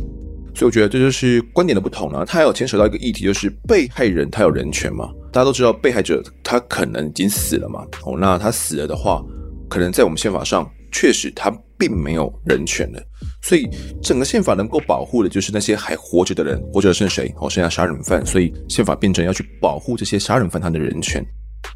[0.54, 2.24] 所以我觉得这就是观点的不同啊。
[2.24, 5.10] 他还有牵扯到一个议题，就是被害人他有人权嘛？
[5.32, 7.84] 大家都知道被害者他可能已经死了嘛。
[8.04, 9.20] 哦，那他死了的话，
[9.68, 13.02] 可能在我们宪法上确实他并没有人权了。
[13.42, 13.68] 所以，
[14.00, 17.34] 整个宪法能够保护的就是那些还活着的人，活着的是谁？
[17.38, 18.24] 哦，剩下杀人犯。
[18.24, 21.24] 所以，宪法变成要去保护这些杀人犯他的人权。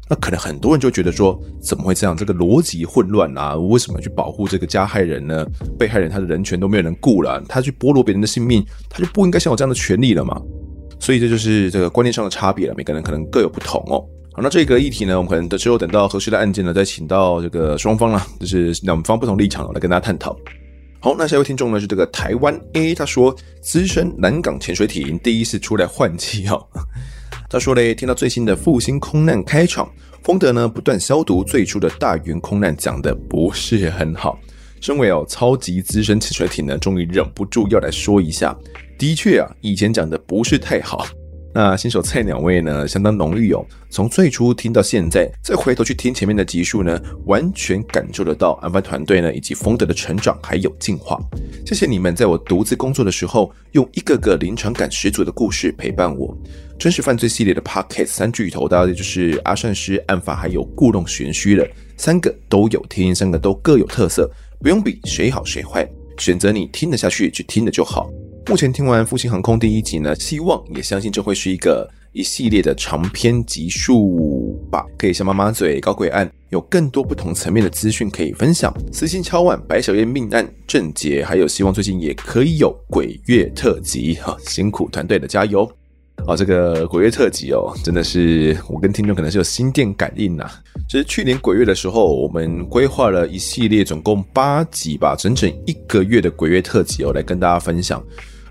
[0.09, 2.15] 那可能很多人就觉得说，怎么会这样？
[2.15, 3.55] 这个逻辑混乱啊！
[3.55, 5.45] 为什么去保护这个加害人呢？
[5.77, 10.41] 被害人他的人权都没有人顾了，他去剥夺别人的性命，他就不应该享有这样的权利了嘛？
[10.99, 12.73] 所以，这就是这个观念上的差别了。
[12.77, 13.99] 每个人可能各有不同哦。
[14.33, 20.33] 好，那这个议题呢，我们可能之后等到合适的案件呢，再请到这个双方啦，就是两方不同立场来跟大家探讨。
[20.99, 26.67] 好，那下一位听众呢是这个台湾 A，他说资深南港潜水艇第一次出来换气哦。
[27.49, 29.89] 他说嘞，听到最新的复兴空难开场，
[30.23, 34.39] 丰德呢不断消毒最初的大园空难讲的不是很好。
[34.81, 38.57] 身为哦超级资深潜水艇呢，终于忍不住要来说一下，
[38.97, 41.05] 的确啊，以前讲的不是太好。
[41.59, 43.65] 那新手菜鸟味呢，相当浓郁哦。
[43.89, 51.19] 从最初听到现在，再回头去听前面的集数呢，完全感受得到案发团队呢以及风德的成长还有进化。
[51.65, 56.37] 谢谢你们在我独自工作的时候，用一个个临场感十足的故事陪伴我。
[56.77, 64.29] 真实犯罪系列的 Podcast 三巨头，大概就是阿善师、案发还有故弄玄虚了，三个都有听，三个都各有特色，
[64.59, 65.89] 不用比谁好谁坏，
[66.19, 68.07] 选择你听得下去去听了就好。
[68.49, 78.73] 目前听完复兴航空第一集呢，希望也相信这会是一个一系列的长篇集数吧，可以像妈妈嘴搞鬼案，有更多不同层面的资讯可以分享。
[78.93, 85.69] 私心敲碗白小燕命案正解，还有希望最近也可以有鬼月特辑哈，辛苦团队的加油。
[86.25, 90.49] 哦，这个鬼月特辑哦，真的是我跟听众可能是有心电感应呐、
[90.89, 98.01] 其实去年鬼月的时候，我们规划了一系列总共八集吧，整整一个月的鬼月特辑哦，来跟大家分享。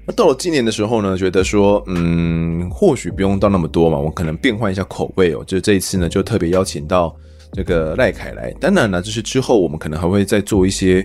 [0.06, 5.42] 那到了今年的时候呢，觉得说，嗯，或许不用到那么多嘛，我可能变换一下口味哦。
[5.44, 7.14] 就这一次呢，就特别邀请到
[7.52, 8.52] 这个赖凯来。
[8.60, 11.04] 当然呢，就是之后我们可能还会再做一些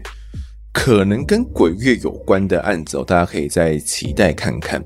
[0.72, 4.80] 可能跟鬼月有关的案子哦，大家可以再期待看看。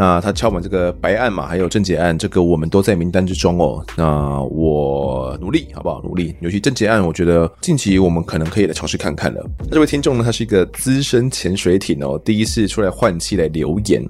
[0.00, 3.84] 那他敲完这个白案嘛，还有郑结案，这个我们都在名单之中哦。
[3.98, 6.00] 那我努力好不好？
[6.02, 9.46] 努力，尤其郑结案，我觉得近期我们可能可以来尝试看看了。
[9.58, 14.02] 那这位听众呢，他是一个资深潜水艇哦，第一次出来换气来留言。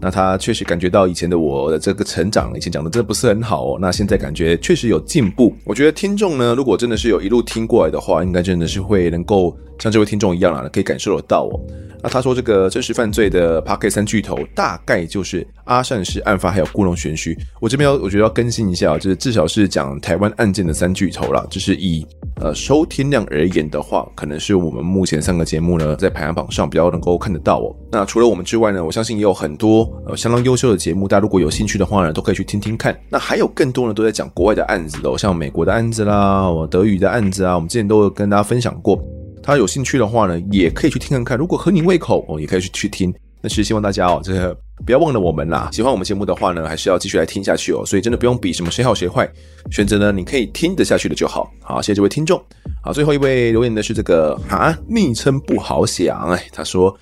[0.00, 3.78] 那他确实感觉到以前的我的这个成长，以前讲的真的不是很好哦。
[3.80, 5.52] 那现在感觉确实有进步。
[5.64, 11.60] 我觉得听众呢，如果真的是有一路听过来的话，应该真的是会能够像这位听众一样啊，可以感受得到哦。
[12.02, 17.36] 那他说这个真实犯罪的 Podcast 三巨头，大概就是阿善师案发还有故弄玄虚。
[17.60, 22.06] 我这边要我觉得要更新一下，就是至少是讲台湾案件的三巨头啦，就是以
[22.42, 27.74] 呃收听量而言的话，可能是我们目前三个节目呢在排行榜上比较能够看得到哦。
[27.90, 32.94] 那除了我们之外呢，我相信也有很多呃相当优秀的节目，大家如果有兴趣的话呢，都可以去听听看。
[33.08, 39.02] 那还有更多呢都在讲国外的案子哦，像美国的案子啦，我德语的案子啊，我们之前都有跟大家分享过。
[39.44, 41.38] 他有兴趣的话呢，也可以去听看看。
[41.38, 43.14] 如果合你胃口哦，也可以去去听。
[43.42, 45.68] 但是希望大家哦，这个不要忘了我们啦。
[45.70, 47.84] 喜欢我们节目的话呢，还是要继续来听下去哦。
[47.84, 49.30] 所以真的不用比什么谁好谁坏，
[49.70, 51.52] 选择呢你可以听得下去的就好。
[51.60, 52.42] 好，谢谢这位听众。
[52.82, 56.96] 好，最后一位留言的是这个啊，昵称不好想哎，他说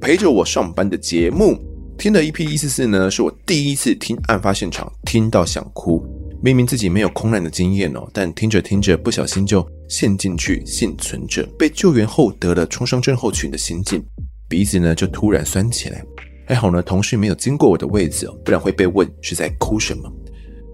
[0.00, 1.58] 陪着我上班的节目
[1.98, 6.00] 听的 EP 一四四呢，是我第一次听案发现场，听到想哭。
[6.40, 14.02] 明明自己没有空难的经验哦，但听着听着不小心就陷进去，幸存者被救援后得了创伤症候群的心境，
[14.48, 16.02] 鼻子呢就突然酸起来。
[16.46, 20.10] 还好呢，同事没有经过我的位置，不然会被问是在哭什么。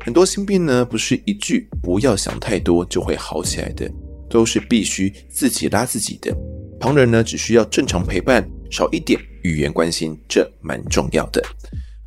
[0.05, 3.91] 很多心病呢，不是一句不要想太多就会好起来的，
[4.31, 6.33] 都是必须自己拉自己的。
[6.79, 11.43] 旁人呢，只需要正常陪伴，少一点语言关心，这蛮重要的。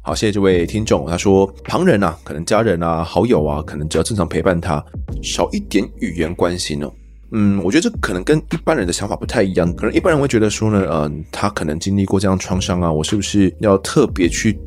[0.01, 1.05] 好，谢谢这位听众。
[1.05, 4.81] 他说，旁人啊，可能家人啊、好友啊，可能只要正常陪伴他，
[5.21, 6.91] 少一点语言关心哦。
[7.31, 9.73] 嗯，我觉得这可能跟一般人的想法不太一样。
[9.75, 14.59] 可能一般人会觉得说呢，嗯，他可能经历过这样创伤啊，我是不是要特别去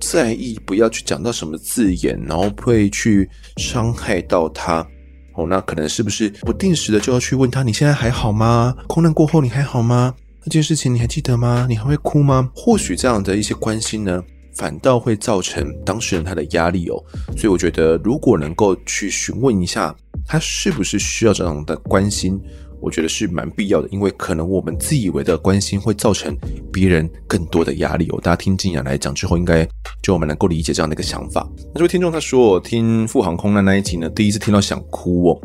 [0.00, 3.28] 在意，不要去讲到什么字眼，然后会去
[3.58, 4.86] 伤害到他？
[5.34, 8.74] 哦，那可能是不是不定时的就要去问他，你现在还好吗？
[8.86, 10.14] 空难过后你还好吗？
[10.44, 11.66] 那件事情你还记得吗？
[11.68, 12.50] 你还会哭吗？
[12.54, 14.22] 或许这样的一些关心呢，
[14.58, 17.00] 反倒会造成当事人他的压力哦，
[17.36, 19.94] 所以我觉得如果能够去询问一下
[20.26, 22.38] 他是不是需要这样的关心，
[22.80, 26.36] 我觉得是蛮必要的，因为可能我们自以为的关心会造成
[26.72, 28.20] 别人更多的压力哦。
[28.20, 29.66] 大家听静雅来讲之后，应该
[30.02, 31.48] 就我们能够理解这样的一个想法。
[31.72, 35.40] 那这位听众他说，听富航空难那一集呢，第一次听到想哭哦，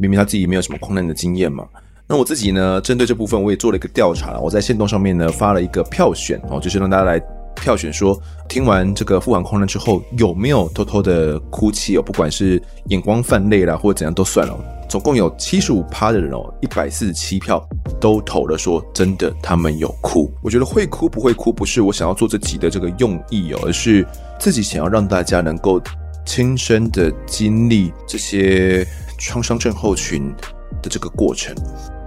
[0.00, 1.64] 明明他自己没有什么空难的经验嘛。
[2.08, 7.22] 那我自己呢，针对这部分我也做了一个调查，我在线动上面呢发了一个票选哦，就是让大家来。
[7.58, 12.02] 票选说，听完这个富航空难之后有没有偷偷的哭泣哦？
[12.02, 14.58] 不管是眼光泛泪啦，或者怎样都算了。
[14.88, 17.62] 总共有七十五趴的人哦，一百四十七票
[18.00, 20.32] 都投了说真的，他们有哭。
[20.42, 24.06] 我觉得会哭不会哭，不是我想要做这集的这个用意哦，而是
[24.38, 25.78] 自己想要让大家能够
[26.24, 28.86] 亲身的经历这些
[29.18, 30.34] 创伤症候群
[30.82, 31.54] 的这个过程。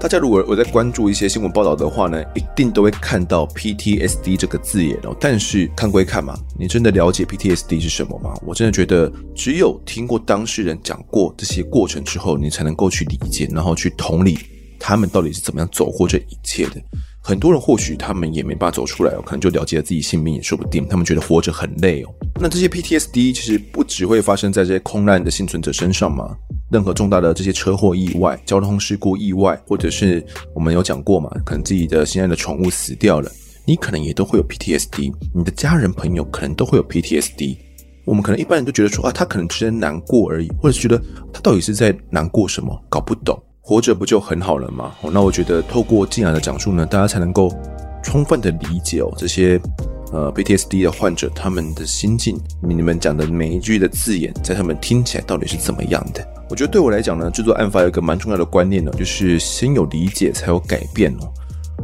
[0.01, 5.15] 大家如果我在关注一些新闻报道的话呢，一定都会看到 PTSD 这个字眼哦。
[5.19, 8.33] 但是看归看嘛，你真的了解 PTSD 是什么吗？
[8.43, 14.39] 我真的觉得，只有听过当事人讲过这些过程之后，你才能够去理解，然后去同理
[14.79, 16.81] 他们到底是怎么样走过这一切的。
[17.23, 20.87] 很多人或许他们也没办法走出来哦，可能就了结了自己性命也说不定。
[20.87, 22.09] 他们觉得活着很累哦。
[22.39, 26.35] 那这些 PTSD 其实不只会发生在这些空难的幸存者身上吗？
[26.71, 33.29] 任何重大的这些车祸意外、交通事故意外，或者是我们有讲过嘛，可能自己的心爱的宠物死掉了，
[33.65, 37.57] 你可能也都会有 PTSD，你的家人朋友可能都会有 PTSD。
[38.03, 40.97] 我们可能一般人都觉得说啊，他可能只是难过而已，或者觉得
[41.31, 43.39] 他到底是在难过什么，搞不懂。
[43.71, 44.91] 活着不就很好了吗？
[45.13, 47.49] 那我觉得透过静雅的讲述呢，大家才能够
[48.03, 49.57] 充分的理解哦这些。
[50.11, 56.21] 呃，PTSD 的患者他们的心境，你们讲的每一句的字眼，在他们听起来到底是怎么样的？
[56.49, 61.31] 我觉得对我来讲呢，制作案发有一个蛮重要的观念呢，就是先有理解才有改变哦。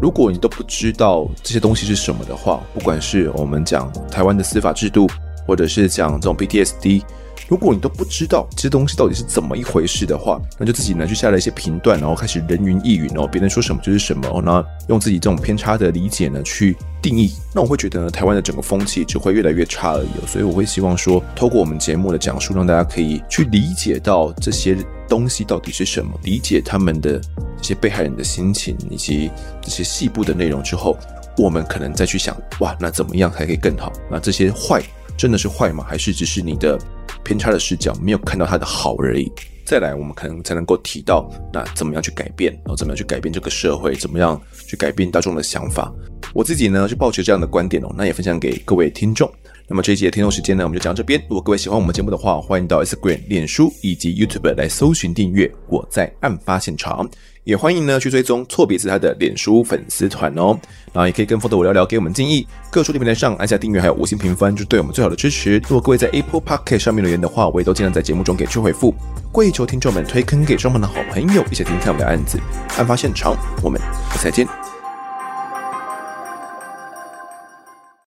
[0.01, 5.09] 如果你都不知道这些东西是什么的话，不管是我们讲台湾的司法制度，
[5.47, 7.03] 或者是讲这种 PTSD。
[7.47, 20.27] 如果你都不知道这些东西到底是怎么一回事的话，那就自己呢去下了一些评断，然后开始人云亦云哦，别人说什么就是什么哦，然后用自己这种偏差的理解呢去定义，那我会觉得呢，台湾的整个风气只会越来越差而已哦。
[20.27, 27.19] 所以我会希望说，透过我们节目的讲述，让大家可以去理解到这些东西到底是什么，理解他们的
[27.61, 30.97] 这些被害人的心情以及这些细部的内容之后，
[31.37, 33.93] 我们可能再去想，哇，那怎么样才可以更好？
[34.11, 34.81] 那这些坏
[35.17, 35.83] 真的是坏吗？
[35.87, 36.79] 还是只是你的？
[37.23, 39.29] 偏差的视角，没有看到他的好而已。
[39.65, 45.93] 再来，我们可能才能够提到，那怎么样去改变，然后怎么样去改变这个社会，怎么样去改变大众的想法。
[46.33, 49.29] 我自己呢，是抱持这样的观点哦，那也分享给各位听众。
[49.67, 51.21] 那么这一集的听众时间呢，我们就讲到这边。
[51.23, 55.51] 如果各位喜欢我们节目的话，欢迎到 Instagram、脸书以及 YouTube 来搜寻订阅。
[55.67, 57.09] 我在案发现场，
[57.47, 60.59] 也欢迎呢去追踪错别字他的脸书粉丝团哦。
[60.91, 62.45] 然后也可以跟风的我聊聊，给我们建议。
[62.69, 65.57] 各处理平台上按下订阅，还有五星评分，就是对我们最好的支持。
[65.59, 68.93] 如果各位在 Apple Podcast 上面留言的话，我也都尽量在节目中给出回复。
[69.31, 72.37] 跪求听众们推坑给双方的好朋友，一起听看我们的案子。
[72.77, 73.33] 案发现场，
[73.63, 73.79] 我们
[74.11, 74.76] 下次再见。